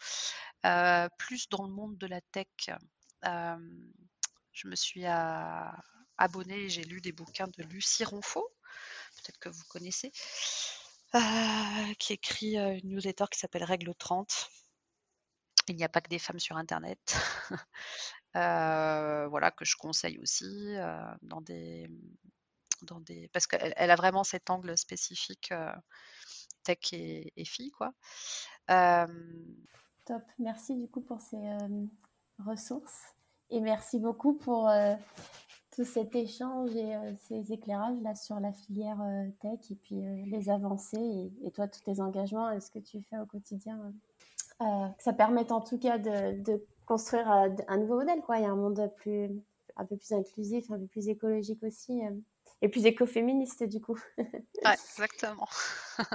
[0.64, 2.48] Euh, plus dans le monde de la tech,
[3.22, 5.04] je me suis
[6.18, 8.48] abonnée, j'ai lu des bouquins de Lucie Ronfaux,
[9.16, 10.12] peut-être que vous connaissez,
[11.98, 14.48] qui écrit une newsletter qui s'appelle Règle 30.
[15.68, 17.16] Il n'y a pas que des femmes sur Internet.
[18.34, 20.74] voilà, que je conseille aussi
[21.22, 21.88] dans des,
[22.82, 25.52] dans des, parce qu'elle elle a vraiment cet angle spécifique
[26.64, 27.92] tech et, et filles, quoi.
[30.04, 31.38] Top, merci du coup pour ces
[32.38, 33.14] ressources
[33.50, 34.68] et merci beaucoup pour
[35.74, 36.94] tout cet échange et
[37.28, 38.98] ces éclairages là sur la filière
[39.40, 43.18] tech et puis les avancées et, toi tous tes engagements et ce que tu fais
[43.18, 43.92] au quotidien.
[44.60, 48.20] que ça permette en tout cas de, de construire euh, un nouveau modèle.
[48.22, 48.38] Quoi.
[48.38, 49.30] Il y a un monde plus,
[49.76, 52.10] un peu plus inclusif, un peu plus écologique aussi, euh,
[52.62, 53.98] et plus écoféministe du coup.
[54.18, 54.26] ouais,
[54.72, 55.48] exactement.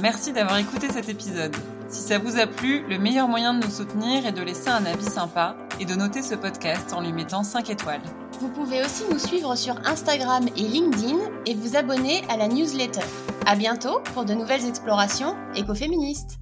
[0.00, 1.54] Merci d'avoir écouté cet épisode.
[1.88, 4.84] Si ça vous a plu, le meilleur moyen de nous soutenir est de laisser un
[4.86, 8.02] avis sympa et de noter ce podcast en lui mettant 5 étoiles.
[8.40, 13.04] Vous pouvez aussi nous suivre sur Instagram et LinkedIn et vous abonner à la newsletter.
[13.46, 16.38] À bientôt pour de nouvelles explorations écoféministes.